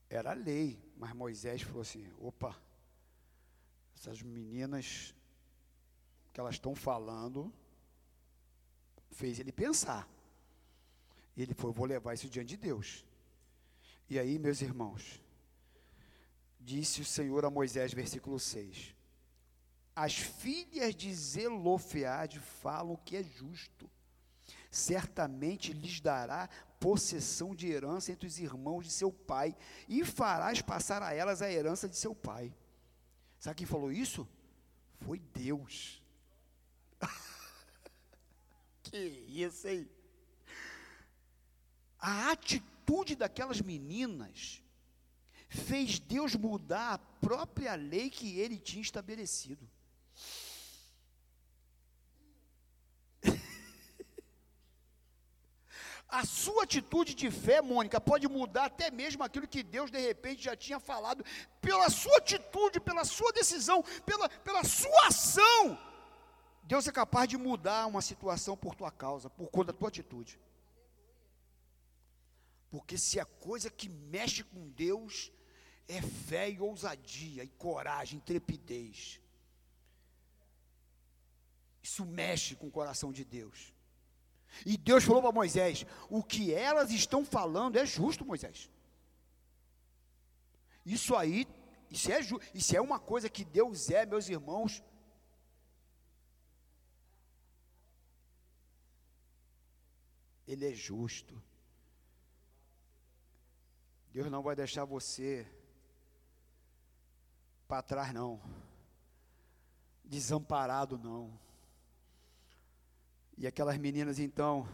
era 0.10 0.34
lei. 0.34 0.82
Mas 0.98 1.14
Moisés 1.14 1.62
falou 1.62 1.84
assim: 1.84 2.12
opa, 2.20 2.60
essas 4.02 4.24
meninas 4.24 5.14
que 6.34 6.40
elas 6.40 6.56
estão 6.56 6.74
falando, 6.74 7.54
fez 9.12 9.40
ele 9.40 9.52
pensar. 9.52 10.10
Ele 11.38 11.54
falou: 11.54 11.72
vou 11.72 11.86
levar 11.86 12.16
isso 12.16 12.28
diante 12.28 12.50
de 12.50 12.58
Deus. 12.58 13.06
E 14.10 14.18
aí, 14.18 14.40
meus 14.40 14.60
irmãos, 14.62 15.22
disse 16.60 17.02
o 17.02 17.06
Senhor 17.06 17.46
a 17.46 17.52
Moisés, 17.52 17.94
versículo 17.94 18.40
6: 18.40 18.96
As 19.96 20.16
filhas 20.16 20.96
de 20.96 21.14
Zelofeade 21.14 22.40
falam 22.40 22.96
que 22.96 23.18
é 23.18 23.24
justo, 23.24 23.88
certamente 24.72 25.74
lhes 25.74 26.00
dará 26.00 26.50
possessão 26.80 27.54
de 27.54 27.68
herança 27.68 28.12
entre 28.12 28.26
os 28.26 28.40
irmãos 28.40 28.84
de 28.84 28.92
seu 28.92 29.12
pai, 29.12 29.56
e 29.88 30.04
farás 30.04 30.60
passar 30.60 31.04
a 31.04 31.14
elas 31.14 31.44
a 31.44 31.52
herança 31.52 31.88
de 31.88 31.96
seu 31.96 32.16
pai. 32.16 32.52
Sabe 33.42 33.56
quem 33.56 33.66
falou 33.66 33.92
isso? 33.92 34.30
Foi 35.00 35.18
Deus. 35.18 36.00
que 38.84 38.98
isso, 39.28 39.68
hein? 39.68 39.90
A 41.98 42.30
atitude 42.30 43.16
daquelas 43.16 43.60
meninas 43.60 44.62
fez 45.50 45.98
Deus 45.98 46.36
mudar 46.36 46.94
a 46.94 46.98
própria 47.00 47.74
lei 47.74 48.12
que 48.12 48.38
ele 48.38 48.60
tinha 48.60 48.84
estabelecido. 48.84 49.68
A 56.12 56.26
sua 56.26 56.64
atitude 56.64 57.16
de 57.16 57.32
fé, 57.32 57.62
Mônica, 57.62 58.02
pode 58.02 58.28
mudar 58.28 58.66
até 58.66 58.92
mesmo 58.92 59.24
aquilo 59.24 59.48
que 59.48 59.64
Deus 59.64 59.90
de 59.90 59.98
repente 59.98 60.44
já 60.44 60.58
tinha 60.58 60.78
falado, 60.78 61.24
pela 61.62 61.90
sua 61.90 62.18
atitude, 62.18 62.82
pela 62.82 63.06
sua 63.06 63.32
decisão, 63.32 63.82
pela, 64.06 64.28
pela 64.28 64.62
sua 64.66 65.08
ação. 65.08 65.80
Deus 66.64 66.86
é 66.86 66.92
capaz 66.92 67.30
de 67.30 67.38
mudar 67.38 67.88
uma 67.88 68.02
situação 68.02 68.58
por 68.58 68.76
tua 68.76 68.92
causa, 68.92 69.30
por 69.30 69.50
conta 69.50 69.72
da 69.72 69.80
tua 69.80 69.88
atitude. 69.88 70.38
Porque 72.70 72.98
se 72.98 73.18
a 73.18 73.26
coisa 73.26 73.70
que 73.70 73.88
mexe 73.88 74.44
com 74.44 74.70
Deus 74.70 75.32
é 75.88 76.02
fé 76.02 76.50
e 76.50 76.60
ousadia, 76.60 77.44
e 77.46 77.50
coragem, 77.50 78.18
intrepidez. 78.18 79.22
Isso 81.82 82.06
mexe 82.06 82.54
com 82.56 82.68
o 82.68 82.72
coração 82.72 83.14
de 83.14 83.24
Deus. 83.24 83.74
E 84.66 84.78
Deus 84.78 85.04
falou 85.04 85.22
para 85.22 85.32
Moisés: 85.32 85.86
o 86.10 86.24
que 86.24 86.54
elas 86.54 86.92
estão 86.92 87.26
falando 87.26 87.78
é 87.78 87.86
justo, 87.86 88.26
Moisés. 88.26 88.70
Isso 90.86 91.16
aí, 91.16 91.48
isso 91.90 92.12
é, 92.12 92.20
isso 92.54 92.76
é 92.76 92.82
uma 92.82 93.00
coisa 93.00 93.30
que 93.30 93.46
Deus 93.46 93.90
é, 93.90 94.06
meus 94.06 94.30
irmãos. 94.30 94.84
Ele 100.48 100.68
é 100.68 100.74
justo. 100.74 101.42
Deus 104.12 104.30
não 104.30 104.42
vai 104.42 104.56
deixar 104.56 104.84
você 104.84 105.48
para 107.68 107.82
trás, 107.82 108.14
não. 108.14 108.42
Desamparado, 110.04 110.98
não. 110.98 111.40
E 113.42 113.48
aquelas 113.48 113.76
meninas 113.76 114.20
então 114.20 114.70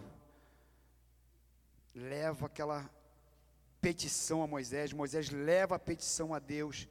leva 1.95 2.47
aquela 2.47 2.89
petição 3.79 4.43
a 4.43 4.47
Moisés, 4.47 4.91
Moisés 4.91 5.29
leva 5.29 5.77
a 5.77 5.79
petição 5.79 6.33
a 6.33 6.39
Deus. 6.39 6.85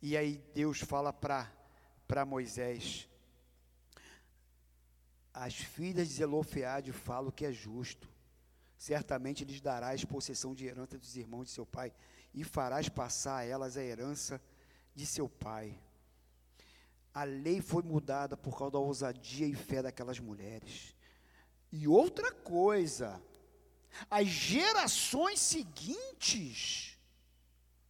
E 0.00 0.16
aí 0.16 0.42
Deus 0.54 0.80
fala 0.80 1.12
para 1.12 1.52
para 2.06 2.24
Moisés: 2.24 3.06
As 5.34 5.56
filhas 5.56 6.08
de 6.08 6.14
Zelofeade 6.14 6.90
falam 6.90 7.30
que 7.30 7.44
é 7.44 7.52
justo. 7.52 8.08
Certamente 8.78 9.44
lhes 9.44 9.60
darás 9.60 10.06
possessão 10.06 10.54
de 10.54 10.64
herança 10.64 10.96
dos 10.96 11.18
irmãos 11.18 11.48
de 11.48 11.50
seu 11.50 11.66
pai 11.66 11.92
e 12.32 12.42
farás 12.44 12.88
passar 12.88 13.36
a 13.36 13.44
elas 13.44 13.76
a 13.76 13.84
herança 13.84 14.40
de 14.94 15.04
seu 15.04 15.28
pai 15.28 15.78
a 17.20 17.24
lei 17.24 17.60
foi 17.60 17.82
mudada 17.82 18.36
por 18.36 18.56
causa 18.56 18.74
da 18.74 18.78
ousadia 18.78 19.44
e 19.44 19.52
fé 19.52 19.82
daquelas 19.82 20.20
mulheres. 20.20 20.94
E 21.72 21.88
outra 21.88 22.30
coisa, 22.30 23.20
as 24.08 24.28
gerações 24.28 25.40
seguintes 25.40 26.96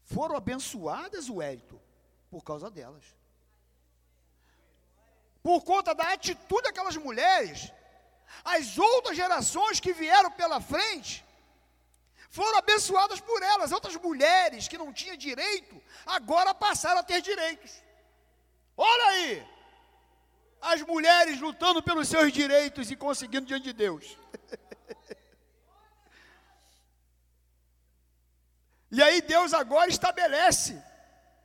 foram 0.03 0.35
abençoadas, 0.35 1.29
Hélito, 1.29 1.79
por 2.31 2.43
causa 2.43 2.71
delas. 2.71 3.05
Por 5.43 5.63
conta 5.63 5.95
da 5.95 6.11
atitude 6.15 6.63
daquelas 6.63 6.97
mulheres, 6.97 7.71
as 8.43 8.79
outras 8.79 9.15
gerações 9.15 9.79
que 9.79 9.93
vieram 9.93 10.31
pela 10.31 10.59
frente 10.59 11.23
foram 12.31 12.57
abençoadas 12.57 13.21
por 13.21 13.43
elas. 13.43 13.73
Outras 13.73 13.97
mulheres 13.97 14.69
que 14.69 14.79
não 14.79 14.91
tinham 14.91 15.19
direito, 15.19 15.83
agora 16.07 16.55
passaram 16.55 17.01
a 17.01 17.03
ter 17.03 17.21
direitos. 17.21 17.88
Olha 18.81 19.07
aí, 19.07 19.45
as 20.61 20.83
mulheres 20.83 21.41
lutando 21.41 21.83
pelos 21.83 22.09
seus 22.09 22.33
direitos 22.33 22.93
e 22.93 22.97
conseguindo 22.97 23.45
diante 23.45 23.65
de 23.65 23.73
Deus. 23.73 24.17
e 28.93 29.03
aí 29.03 29.21
Deus 29.21 29.53
agora 29.53 29.91
estabelece 29.91 30.81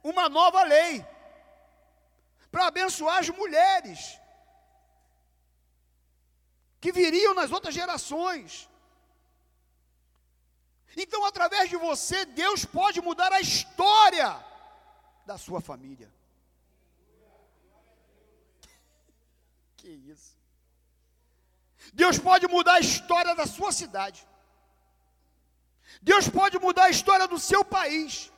uma 0.04 0.30
nova 0.30 0.62
lei 0.62 1.04
para 2.52 2.68
abençoar 2.68 3.18
as 3.18 3.30
mulheres 3.30 4.20
que 6.80 6.92
viriam 6.92 7.34
nas 7.34 7.52
outras 7.52 7.74
gerações. 7.74 8.70
Então, 10.96 11.26
através 11.26 11.68
de 11.68 11.78
você, 11.78 12.26
Deus 12.26 12.64
pode 12.64 13.02
mudar 13.02 13.34
a 13.34 13.42
história 13.42 14.40
da 15.26 15.36
sua 15.36 15.60
família. 15.60 16.14
Que 19.84 19.94
isso? 20.14 20.32
Deus 22.02 22.18
pode 22.28 22.46
mudar 22.48 22.76
a 22.76 22.80
história 22.80 23.36
da 23.40 23.46
sua 23.46 23.72
cidade. 23.80 24.20
Deus 26.10 26.30
pode 26.38 26.58
mudar 26.66 26.86
a 26.86 26.94
história 26.96 27.28
do 27.28 27.38
seu 27.38 27.66
país. 27.66 28.32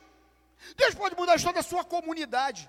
Deus 0.80 0.94
pode 1.00 1.14
mudar 1.14 1.34
a 1.34 1.36
história 1.36 1.62
da 1.62 1.68
sua 1.68 1.84
comunidade. 1.84 2.68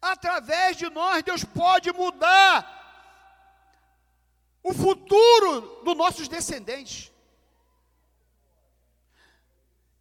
Através 0.00 0.78
de 0.78 0.88
nós, 0.88 1.22
Deus 1.22 1.44
pode 1.44 1.92
mudar 1.92 2.56
o 4.62 4.72
futuro 4.72 5.82
dos 5.84 5.96
nossos 6.02 6.26
descendentes. 6.26 7.12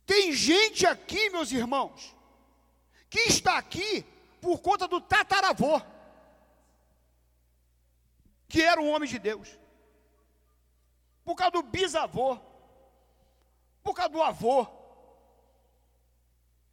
Tem 0.06 0.32
gente 0.32 0.88
aqui, 0.88 1.30
meus 1.32 1.52
irmãos, 1.52 2.15
que 3.10 3.20
está 3.34 3.58
aqui 3.58 4.06
por 4.41 4.60
conta 4.60 4.88
do 4.88 4.99
tataravô, 4.99 5.80
que 8.49 8.62
era 8.62 8.82
um 8.82 8.89
homem 8.89 9.08
de 9.08 9.19
Deus, 9.19 9.47
por 11.23 11.36
causa 11.36 11.51
do 11.51 11.62
bisavô, 11.62 12.38
por 13.84 13.93
causa 13.93 14.10
do 14.10 14.21
avô, 14.21 14.67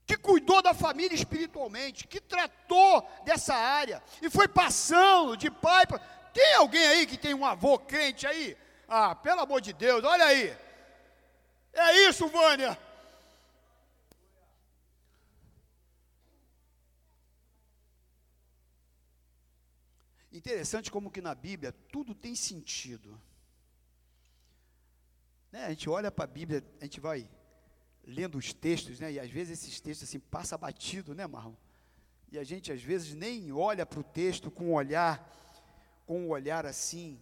que 0.06 0.16
cuidou 0.16 0.62
da 0.62 0.72
família 0.72 1.14
espiritualmente, 1.14 2.08
que 2.08 2.18
tratou 2.18 3.06
dessa 3.24 3.54
área 3.54 4.02
e 4.22 4.30
foi 4.30 4.48
passando 4.48 5.36
de 5.36 5.50
pai 5.50 5.86
para. 5.86 5.98
Tem 6.32 6.54
alguém 6.54 6.86
aí 6.86 7.06
que 7.06 7.18
tem 7.18 7.34
um 7.34 7.44
avô 7.44 7.78
crente 7.78 8.26
aí? 8.26 8.56
Ah, 8.88 9.14
pelo 9.14 9.42
amor 9.42 9.60
de 9.60 9.74
Deus, 9.74 10.02
olha 10.02 10.24
aí. 10.24 10.56
É 11.74 12.08
isso, 12.08 12.26
Vânia. 12.28 12.78
Interessante 20.30 20.90
como 20.90 21.10
que 21.10 21.22
na 21.22 21.34
Bíblia 21.34 21.72
tudo 21.90 22.14
tem 22.14 22.34
sentido. 22.34 23.20
Né? 25.50 25.64
A 25.64 25.70
gente 25.70 25.88
olha 25.88 26.10
para 26.10 26.24
a 26.24 26.28
Bíblia, 26.28 26.62
a 26.80 26.84
gente 26.84 27.00
vai 27.00 27.28
lendo 28.04 28.36
os 28.38 28.52
textos, 28.52 29.00
né? 29.00 29.12
E 29.12 29.20
às 29.20 29.30
vezes 29.30 29.62
esses 29.62 29.80
textos 29.80 30.08
assim 30.08 30.18
passa 30.18 30.56
batido, 30.56 31.14
né, 31.14 31.26
Marlon? 31.26 31.54
E 32.30 32.38
a 32.38 32.44
gente 32.44 32.70
às 32.70 32.82
vezes 32.82 33.14
nem 33.14 33.52
olha 33.52 33.86
para 33.86 34.00
o 34.00 34.04
texto 34.04 34.50
com 34.50 34.68
um 34.68 34.74
olhar, 34.74 35.34
com 36.06 36.20
um 36.20 36.28
olhar 36.28 36.66
assim 36.66 37.18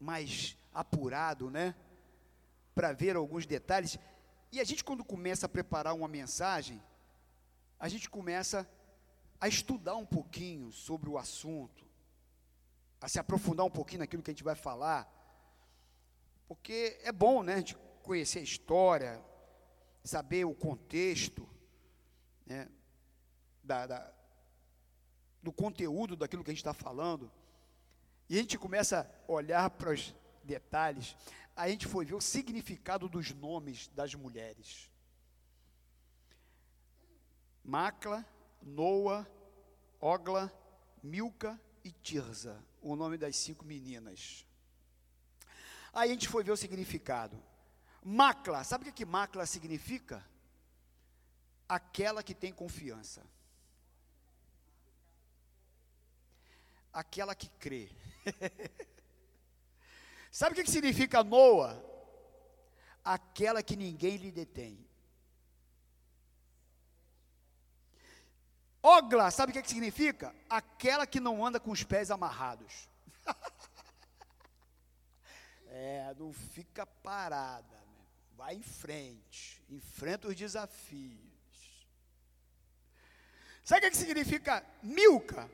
mais 0.00 0.56
apurado, 0.72 1.50
né? 1.50 1.74
Para 2.74 2.92
ver 2.92 3.16
alguns 3.16 3.46
detalhes. 3.46 3.98
E 4.50 4.60
a 4.60 4.64
gente 4.64 4.82
quando 4.82 5.04
começa 5.04 5.44
a 5.44 5.48
preparar 5.48 5.94
uma 5.94 6.08
mensagem, 6.08 6.82
a 7.78 7.88
gente 7.88 8.08
começa 8.08 8.68
a 9.40 9.48
estudar 9.48 9.96
um 9.96 10.06
pouquinho 10.06 10.72
sobre 10.72 11.08
o 11.08 11.18
assunto, 11.18 11.84
a 13.00 13.08
se 13.08 13.18
aprofundar 13.18 13.66
um 13.66 13.70
pouquinho 13.70 14.00
naquilo 14.00 14.22
que 14.22 14.30
a 14.30 14.34
gente 14.34 14.44
vai 14.44 14.54
falar, 14.54 15.12
porque 16.48 16.98
é 17.02 17.12
bom, 17.12 17.42
né, 17.42 17.54
a 17.54 17.58
gente 17.58 17.76
conhecer 18.02 18.38
a 18.38 18.42
história, 18.42 19.22
saber 20.04 20.44
o 20.44 20.54
contexto, 20.54 21.48
né, 22.46 22.68
da, 23.62 23.86
da, 23.86 24.12
do 25.42 25.52
conteúdo 25.52 26.16
daquilo 26.16 26.44
que 26.44 26.50
a 26.50 26.54
gente 26.54 26.60
está 26.60 26.74
falando, 26.74 27.30
e 28.28 28.36
a 28.36 28.40
gente 28.40 28.58
começa 28.58 29.10
a 29.28 29.32
olhar 29.32 29.68
para 29.70 29.92
os 29.92 30.14
detalhes, 30.42 31.16
a 31.54 31.68
gente 31.68 31.86
foi 31.86 32.04
ver 32.04 32.14
o 32.14 32.20
significado 32.20 33.08
dos 33.08 33.32
nomes 33.32 33.88
das 33.88 34.14
mulheres. 34.14 34.90
Macla, 37.64 38.24
Noa, 38.62 39.26
Ogla, 40.00 40.52
Milca 41.02 41.60
e 41.84 41.90
Tirza, 41.90 42.62
o 42.82 42.96
nome 42.96 43.16
das 43.16 43.36
cinco 43.36 43.64
meninas. 43.64 44.44
Aí 45.92 46.10
a 46.10 46.12
gente 46.12 46.28
foi 46.28 46.44
ver 46.44 46.52
o 46.52 46.56
significado. 46.56 47.42
Macla, 48.02 48.62
sabe 48.62 48.82
o 48.82 48.86
que, 48.86 48.92
que 48.92 49.04
macla 49.04 49.46
significa? 49.46 50.24
Aquela 51.68 52.22
que 52.22 52.34
tem 52.34 52.52
confiança. 52.52 53.26
Aquela 56.92 57.34
que 57.34 57.48
crê. 57.58 57.90
sabe 60.30 60.52
o 60.52 60.56
que, 60.56 60.64
que 60.64 60.70
significa 60.70 61.24
Noa? 61.24 61.82
Aquela 63.04 63.62
que 63.62 63.74
ninguém 63.74 64.16
lhe 64.16 64.30
detém. 64.30 64.85
Ogla, 68.88 69.32
sabe 69.32 69.50
o 69.50 69.52
que, 69.52 69.62
que 69.62 69.68
significa? 69.68 70.32
Aquela 70.48 71.08
que 71.08 71.18
não 71.18 71.44
anda 71.44 71.58
com 71.58 71.72
os 71.72 71.82
pés 71.82 72.08
amarrados. 72.08 72.88
é, 75.66 76.14
não 76.16 76.32
fica 76.32 76.86
parada. 76.86 77.74
Né? 77.74 78.06
Vai 78.36 78.54
em 78.54 78.62
frente, 78.62 79.60
enfrenta 79.68 80.28
os 80.28 80.36
desafios. 80.36 81.18
Sabe 83.64 83.80
o 83.80 83.82
que, 83.82 83.90
que 83.90 83.96
significa 83.96 84.64
milca? 84.80 85.50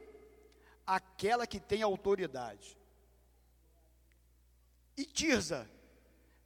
Aquela 0.87 1.47
que 1.47 1.59
tem 1.59 1.81
autoridade. 1.81 2.77
E 4.95 5.07
Tirza, 5.07 5.67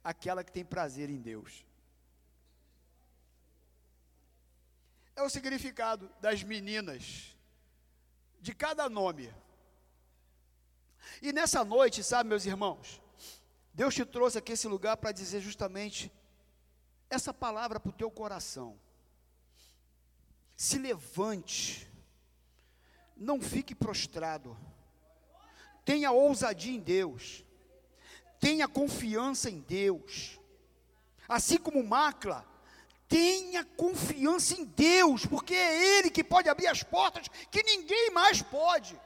aquela 0.01 0.41
que 0.41 0.53
tem 0.53 0.63
prazer 0.63 1.09
em 1.09 1.19
Deus. 1.19 1.66
É 5.17 5.23
o 5.23 5.29
significado 5.29 6.09
das 6.21 6.43
meninas, 6.43 7.35
de 8.39 8.53
cada 8.53 8.87
nome. 8.87 9.33
E 11.23 11.33
nessa 11.33 11.65
noite, 11.65 12.03
sabe, 12.03 12.29
meus 12.29 12.45
irmãos, 12.45 13.01
Deus 13.73 13.95
te 13.95 14.05
trouxe 14.05 14.37
aqui 14.37 14.51
esse 14.51 14.67
lugar 14.67 14.95
para 14.95 15.11
dizer 15.11 15.41
justamente 15.41 16.11
essa 17.09 17.33
palavra 17.33 17.79
para 17.79 17.89
o 17.89 17.93
teu 17.93 18.11
coração. 18.11 18.79
Se 20.55 20.77
levante, 20.77 21.89
não 23.15 23.41
fique 23.41 23.73
prostrado, 23.73 24.55
tenha 25.83 26.11
ousadia 26.11 26.75
em 26.75 26.79
Deus, 26.79 27.43
tenha 28.39 28.67
confiança 28.67 29.49
em 29.49 29.61
Deus, 29.61 30.39
assim 31.27 31.57
como 31.57 31.83
Macla 31.83 32.47
Tenha 33.07 33.63
confiança 33.63 34.53
em 34.59 34.65
Deus, 34.65 35.25
porque 35.25 35.53
é 35.53 35.97
Ele 35.97 36.09
que 36.09 36.23
pode 36.23 36.49
abrir 36.49 36.67
as 36.67 36.83
portas 36.83 37.27
que 37.49 37.63
ninguém 37.63 38.11
mais 38.11 38.41
pode. 38.41 38.99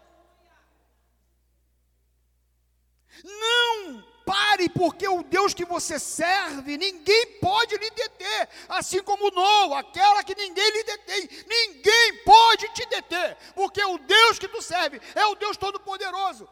Não 3.24 4.04
pare, 4.26 4.70
porque 4.70 5.08
o 5.08 5.24
Deus 5.24 5.54
que 5.54 5.66
você 5.66 6.00
serve, 6.00 6.78
ninguém 6.78 7.38
pode 7.40 7.76
lhe 7.78 7.90
deter, 7.92 8.50
assim 8.70 9.04
como 9.04 9.30
Noa, 9.32 9.80
aquela 9.80 10.24
que 10.24 10.36
ninguém 10.36 10.72
lhe 10.72 10.84
detém, 10.84 11.30
ninguém 11.48 12.24
pode 12.24 12.68
te 12.70 12.86
deter, 12.86 13.38
porque 13.54 13.84
o 13.84 13.98
Deus 13.98 14.40
que 14.40 14.48
tu 14.48 14.62
serve 14.62 15.02
é 15.16 15.26
o 15.26 15.36
Deus 15.36 15.58
Todo-Poderoso, 15.58 16.48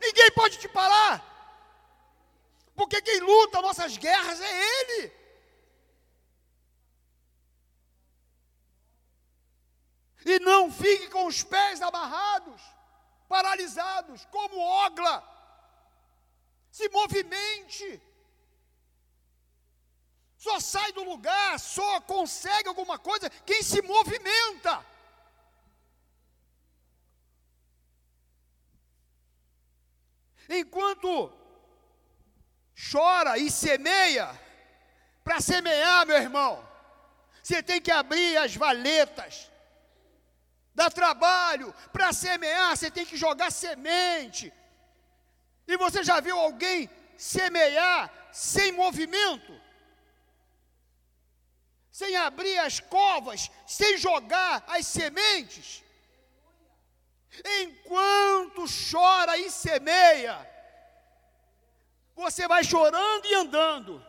ninguém 0.00 0.30
pode 0.32 0.58
te 0.58 0.68
parar, 0.68 1.22
porque 2.74 3.02
quem 3.02 3.20
luta 3.20 3.60
nossas 3.60 3.96
guerras 3.96 4.40
é 4.40 4.80
Ele. 4.80 5.19
E 10.24 10.38
não 10.40 10.70
fique 10.70 11.08
com 11.08 11.26
os 11.26 11.42
pés 11.42 11.80
amarrados, 11.80 12.60
paralisados, 13.28 14.26
como 14.26 14.58
ogla. 14.58 15.24
Se 16.70 16.88
movimente. 16.90 18.02
Só 20.36 20.58
sai 20.58 20.92
do 20.92 21.04
lugar, 21.04 21.58
só 21.60 22.00
consegue 22.00 22.68
alguma 22.68 22.98
coisa 22.98 23.28
quem 23.44 23.62
se 23.62 23.82
movimenta. 23.82 24.84
Enquanto 30.48 31.32
chora 32.90 33.38
e 33.38 33.50
semeia, 33.50 34.28
para 35.22 35.40
semear, 35.40 36.06
meu 36.06 36.16
irmão, 36.16 36.66
você 37.42 37.62
tem 37.62 37.80
que 37.80 37.90
abrir 37.90 38.36
as 38.36 38.56
valetas, 38.56 39.50
dá 40.74 40.90
trabalho. 40.90 41.74
Para 41.92 42.12
semear, 42.12 42.76
você 42.76 42.90
tem 42.90 43.06
que 43.06 43.16
jogar 43.16 43.50
semente. 43.50 44.52
E 45.66 45.76
você 45.76 46.02
já 46.02 46.20
viu 46.20 46.38
alguém 46.38 46.90
semear 47.16 48.10
sem 48.32 48.72
movimento? 48.72 49.60
Sem 51.90 52.16
abrir 52.16 52.58
as 52.58 52.80
covas, 52.80 53.50
sem 53.66 53.98
jogar 53.98 54.64
as 54.68 54.86
sementes? 54.86 55.82
Enquanto 57.62 58.64
chora 58.90 59.36
e 59.38 59.50
semeia, 59.50 60.36
você 62.16 62.48
vai 62.48 62.64
chorando 62.64 63.26
e 63.26 63.34
andando. 63.34 64.06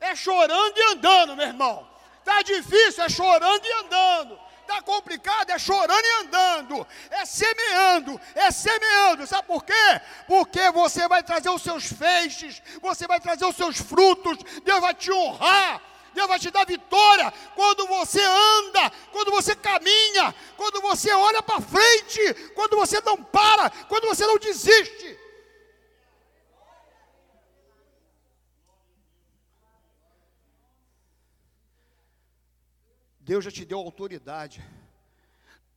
É 0.00 0.14
chorando 0.14 0.76
e 0.76 0.82
andando, 0.92 1.36
meu 1.36 1.46
irmão. 1.46 1.90
Está 2.18 2.42
difícil, 2.42 3.04
é 3.04 3.08
chorando 3.08 3.64
e 3.64 3.72
andando. 3.72 4.43
Está 4.64 4.80
complicado, 4.80 5.50
é 5.50 5.58
chorando 5.58 6.04
e 6.04 6.22
andando, 6.22 6.86
é 7.10 7.26
semeando, 7.26 8.18
é 8.34 8.50
semeando. 8.50 9.26
Sabe 9.26 9.46
por 9.46 9.62
quê? 9.62 10.00
Porque 10.26 10.70
você 10.70 11.06
vai 11.06 11.22
trazer 11.22 11.50
os 11.50 11.62
seus 11.62 11.84
feixes, 11.84 12.62
você 12.80 13.06
vai 13.06 13.20
trazer 13.20 13.44
os 13.44 13.54
seus 13.54 13.78
frutos, 13.78 14.38
Deus 14.64 14.80
vai 14.80 14.94
te 14.94 15.12
honrar. 15.12 15.80
Deus 16.14 16.28
vai 16.28 16.38
te 16.38 16.48
dar 16.48 16.64
vitória 16.64 17.32
quando 17.56 17.88
você 17.88 18.22
anda, 18.22 18.90
quando 19.10 19.32
você 19.32 19.54
caminha, 19.56 20.32
quando 20.56 20.80
você 20.80 21.12
olha 21.12 21.42
para 21.42 21.60
frente, 21.60 22.34
quando 22.54 22.76
você 22.76 23.00
não 23.00 23.16
para, 23.16 23.68
quando 23.88 24.06
você 24.06 24.24
não 24.24 24.38
desiste. 24.38 25.18
Deus 33.24 33.44
já 33.44 33.50
te 33.50 33.64
deu 33.64 33.78
autoridade. 33.78 34.62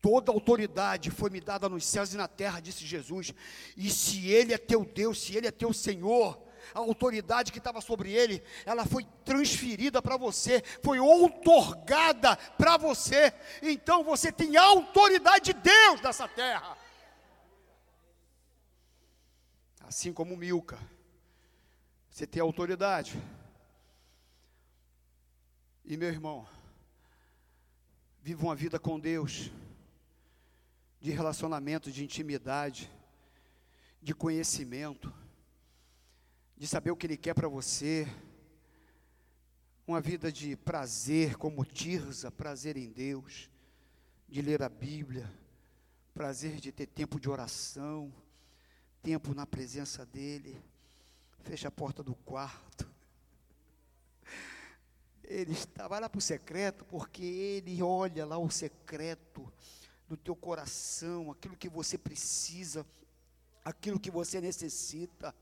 Toda 0.02 0.32
autoridade 0.32 1.10
foi 1.10 1.30
me 1.30 1.40
dada 1.40 1.68
nos 1.68 1.86
céus 1.86 2.14
e 2.14 2.18
na 2.18 2.28
terra, 2.28 2.60
disse 2.60 2.86
Jesus. 2.86 3.34
E 3.76 3.90
se 3.90 4.30
Ele 4.30 4.54
é 4.54 4.58
teu 4.58 4.86
Deus, 4.86 5.22
se 5.22 5.36
Ele 5.36 5.48
é 5.48 5.52
teu 5.52 5.74
Senhor, 5.74 6.40
a 6.74 6.80
autoridade 6.80 7.52
que 7.52 7.58
estava 7.58 7.80
sobre 7.80 8.12
Ele, 8.12 8.44
ela 8.66 8.86
foi 8.86 9.06
transferida 9.24 10.02
para 10.02 10.18
você, 10.18 10.62
foi 10.84 11.00
outorgada 11.00 12.36
para 12.58 12.78
você. 12.78 13.34
Então 13.62 14.04
você 14.04 14.32
tem 14.32 14.58
a 14.58 14.64
autoridade 14.64 15.54
de 15.54 15.54
Deus 15.54 16.02
nessa 16.02 16.28
terra. 16.28 16.78
Assim 19.82 20.12
como 20.12 20.36
Milca, 20.36 20.78
você 22.10 22.28
tem 22.28 22.42
autoridade. 22.42 23.18
E 25.86 25.96
meu 25.96 26.10
irmão, 26.10 26.46
Viva 28.28 28.44
uma 28.44 28.56
vida 28.58 28.78
com 28.78 29.00
Deus, 29.00 29.50
de 31.00 31.12
relacionamento, 31.12 31.90
de 31.90 32.04
intimidade, 32.04 32.92
de 34.02 34.14
conhecimento, 34.14 35.14
de 36.58 36.68
saber 36.68 36.92
o 36.92 36.98
que 36.98 37.08
Ele 37.08 37.16
quer 37.16 37.34
para 37.34 37.48
você. 37.48 38.06
Uma 39.88 40.02
vida 40.02 40.30
de 40.30 40.58
prazer, 40.58 41.38
como 41.38 41.64
Tirza, 41.64 42.30
prazer 42.30 42.76
em 42.76 42.90
Deus, 42.90 43.50
de 44.28 44.42
ler 44.42 44.62
a 44.62 44.68
Bíblia, 44.68 45.34
prazer 46.14 46.60
de 46.60 46.70
ter 46.70 46.88
tempo 46.88 47.22
de 47.22 47.30
oração, 47.30 48.14
tempo 49.02 49.34
na 49.34 49.46
presença 49.46 50.06
dEle. 50.06 50.62
Fecha 51.44 51.70
a 51.70 51.72
porta 51.72 52.04
do 52.04 52.14
quarto 52.14 52.97
ele 55.28 55.52
está, 55.52 55.88
vai 55.88 56.00
lá 56.00 56.10
para 56.10 56.20
o 56.20 56.22
secreto, 56.22 56.86
porque 56.86 57.24
ele 57.24 57.84
olha 57.84 58.26
lá 58.26 58.38
o 58.38 58.50
secreto 58.50 59.52
do 60.08 60.16
teu 60.16 60.36
coração, 60.36 61.30
aquilo 61.30 61.58
que 61.58 61.68
você 61.68 61.98
precisa, 61.98 62.86
aquilo 63.64 64.00
que 64.00 64.10
você 64.10 64.40
necessita. 64.40 65.36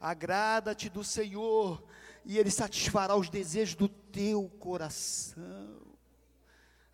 Agrada-te 0.00 0.88
do 0.88 1.02
Senhor, 1.02 1.84
e 2.24 2.38
Ele 2.38 2.50
satisfará 2.50 3.16
os 3.16 3.28
desejos 3.28 3.74
do 3.74 3.88
teu 3.88 4.48
coração. 4.60 5.80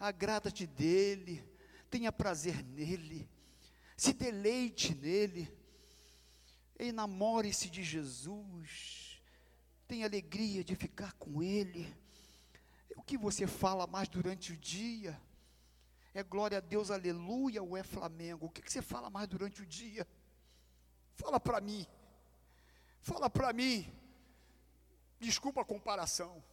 Agrada-te 0.00 0.66
dEle, 0.66 1.44
tenha 1.90 2.12
prazer 2.12 2.62
nele, 2.64 3.28
se 3.96 4.12
deleite 4.12 4.94
nele, 4.94 5.50
enamore-se 6.78 7.68
de 7.68 7.82
Jesus, 7.82 8.97
tenha 9.88 10.06
alegria 10.06 10.62
de 10.62 10.76
ficar 10.76 11.12
com 11.14 11.42
Ele. 11.42 11.92
O 12.94 13.02
que 13.02 13.16
você 13.16 13.46
fala 13.46 13.86
mais 13.86 14.08
durante 14.08 14.52
o 14.52 14.56
dia? 14.56 15.18
É 16.12 16.22
glória 16.22 16.58
a 16.58 16.60
Deus, 16.60 16.90
aleluia, 16.90 17.62
ou 17.62 17.76
é 17.76 17.82
Flamengo? 17.82 18.46
O 18.46 18.50
que, 18.50 18.60
que 18.60 18.70
você 18.72 18.82
fala 18.82 19.08
mais 19.08 19.26
durante 19.26 19.62
o 19.62 19.66
dia? 19.66 20.06
Fala 21.14 21.40
para 21.40 21.60
mim. 21.60 21.86
Fala 23.00 23.30
para 23.30 23.52
mim. 23.52 23.90
Desculpa 25.18 25.62
a 25.62 25.64
comparação. 25.64 26.44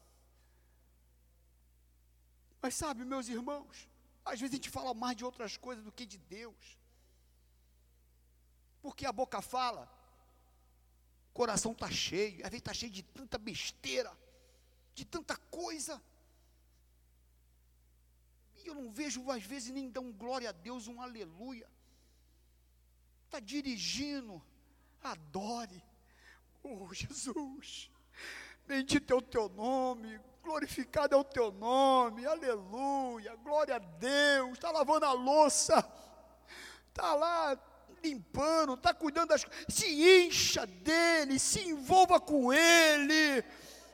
Mas 2.61 2.73
sabe, 2.75 3.03
meus 3.03 3.27
irmãos, 3.27 3.87
às 4.23 4.39
vezes 4.39 4.53
a 4.53 4.55
gente 4.55 4.69
fala 4.69 4.93
mais 4.93 5.15
de 5.17 5.25
outras 5.25 5.57
coisas 5.57 5.83
do 5.83 5.91
que 5.91 6.05
de 6.05 6.17
Deus. 6.17 6.79
Porque 8.81 9.05
a 9.05 9.11
boca 9.11 9.41
fala, 9.41 9.91
coração 11.35 11.73
está 11.73 11.91
cheio, 11.91 12.37
às 12.45 12.49
vezes 12.49 12.61
está 12.61 12.73
cheio 12.73 12.91
de 12.91 13.03
tanta 13.03 13.37
besteira, 13.37 14.17
de 14.95 15.03
tanta 15.03 15.35
coisa. 15.35 16.01
E 18.55 18.67
eu 18.67 18.73
não 18.73 18.89
vejo, 18.89 19.29
às 19.29 19.43
vezes, 19.43 19.69
nem 19.69 19.89
dar 19.89 19.99
um 19.99 20.13
glória 20.13 20.49
a 20.49 20.53
Deus, 20.53 20.87
um 20.87 21.01
aleluia. 21.01 21.69
Está 23.25 23.41
dirigindo, 23.41 24.41
adore. 25.03 25.83
Oh, 26.63 26.93
Jesus, 26.93 27.91
bendito 28.65 29.11
é 29.11 29.15
o 29.15 29.21
teu 29.21 29.49
nome, 29.49 30.17
glorificado 30.41 31.15
é 31.15 31.17
o 31.17 31.23
teu 31.23 31.51
nome, 31.51 32.25
aleluia, 32.25 33.35
glória 33.35 33.75
a 33.75 33.79
Deus, 33.79 34.53
está 34.53 34.71
lavando 34.71 35.05
a 35.05 35.11
louça, 35.11 35.77
está 36.87 37.13
lá 37.13 37.74
limpando, 38.07 38.75
está 38.75 38.93
cuidando 38.93 39.29
das 39.29 39.43
coisas, 39.43 39.65
se 39.67 39.85
encha 40.25 40.65
dele, 40.65 41.39
se 41.39 41.61
envolva 41.61 42.19
com 42.19 42.53
ele, 42.53 43.43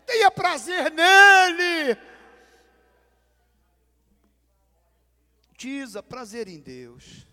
tenha 0.05 0.29
prazer 0.29 0.91
nele. 0.91 1.97
Tiza 5.57 6.01
prazer 6.01 6.47
em 6.47 6.59
Deus. 6.59 7.27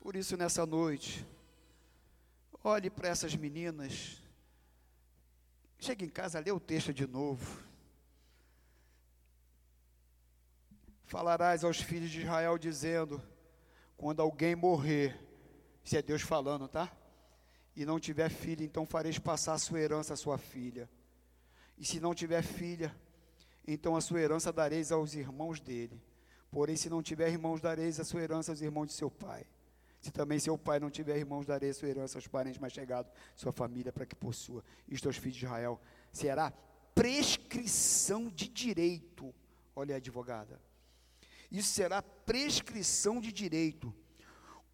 Por 0.00 0.16
isso, 0.16 0.36
nessa 0.36 0.66
noite, 0.66 1.24
Olhe 2.68 2.90
para 2.90 3.08
essas 3.08 3.36
meninas. 3.36 4.20
Chega 5.78 6.04
em 6.04 6.08
casa, 6.08 6.40
lê 6.40 6.50
o 6.50 6.58
texto 6.58 6.92
de 6.92 7.06
novo. 7.06 7.62
Falarás 11.04 11.62
aos 11.62 11.80
filhos 11.80 12.10
de 12.10 12.22
Israel 12.22 12.58
dizendo: 12.58 13.22
quando 13.96 14.20
alguém 14.20 14.54
morrer, 14.54 15.18
se 15.84 15.96
é 15.96 16.02
Deus 16.02 16.22
falando, 16.22 16.68
tá? 16.68 16.92
E 17.74 17.84
não 17.84 18.00
tiver 18.00 18.30
filha, 18.30 18.64
então 18.64 18.86
fareis 18.86 19.18
passar 19.18 19.54
a 19.54 19.58
sua 19.58 19.80
herança 19.80 20.14
à 20.14 20.16
sua 20.16 20.38
filha. 20.38 20.88
E 21.78 21.84
se 21.84 22.00
não 22.00 22.14
tiver 22.14 22.42
filha, 22.42 22.94
então 23.66 23.96
a 23.96 24.00
sua 24.00 24.20
herança 24.20 24.52
dareis 24.52 24.90
aos 24.90 25.14
irmãos 25.14 25.60
dele. 25.60 26.00
Porém, 26.50 26.76
se 26.76 26.88
não 26.88 27.02
tiver 27.02 27.28
irmãos, 27.28 27.60
dareis 27.60 28.00
a 28.00 28.04
sua 28.04 28.22
herança 28.22 28.52
aos 28.52 28.60
irmãos 28.60 28.86
de 28.86 28.92
seu 28.94 29.10
pai. 29.10 29.46
Se 30.00 30.12
também 30.12 30.38
seu 30.38 30.56
pai 30.56 30.78
não 30.78 30.88
tiver 30.88 31.18
irmãos, 31.18 31.46
darei 31.46 31.72
sua 31.72 31.88
herança 31.88 32.16
aos 32.16 32.28
parentes 32.28 32.60
mais 32.60 32.72
chegados, 32.72 33.10
sua 33.34 33.50
família, 33.50 33.92
para 33.92 34.06
que 34.06 34.14
possua. 34.14 34.62
Isto 34.88 35.08
aos 35.08 35.16
filhos 35.16 35.36
de 35.36 35.46
Israel 35.46 35.80
será 36.12 36.52
prescrição 36.94 38.28
de 38.28 38.48
direito. 38.48 39.34
Olha 39.74 39.96
a 39.96 39.98
advogada. 39.98 40.60
Isso 41.50 41.70
será 41.70 42.02
prescrição 42.02 43.20
de 43.20 43.32
direito, 43.32 43.94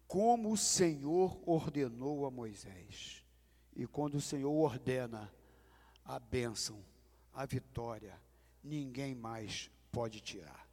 como 0.07 0.51
o 0.51 0.57
Senhor 0.57 1.41
ordenou 1.45 2.25
a 2.25 2.31
Moisés. 2.31 3.23
E 3.75 3.87
quando 3.87 4.15
o 4.15 4.21
Senhor 4.21 4.51
ordena 4.51 5.33
a 6.05 6.19
bênção, 6.19 6.83
a 7.33 7.45
vitória, 7.45 8.19
ninguém 8.63 9.15
mais 9.15 9.71
pode 9.91 10.21
tirar. 10.21 10.67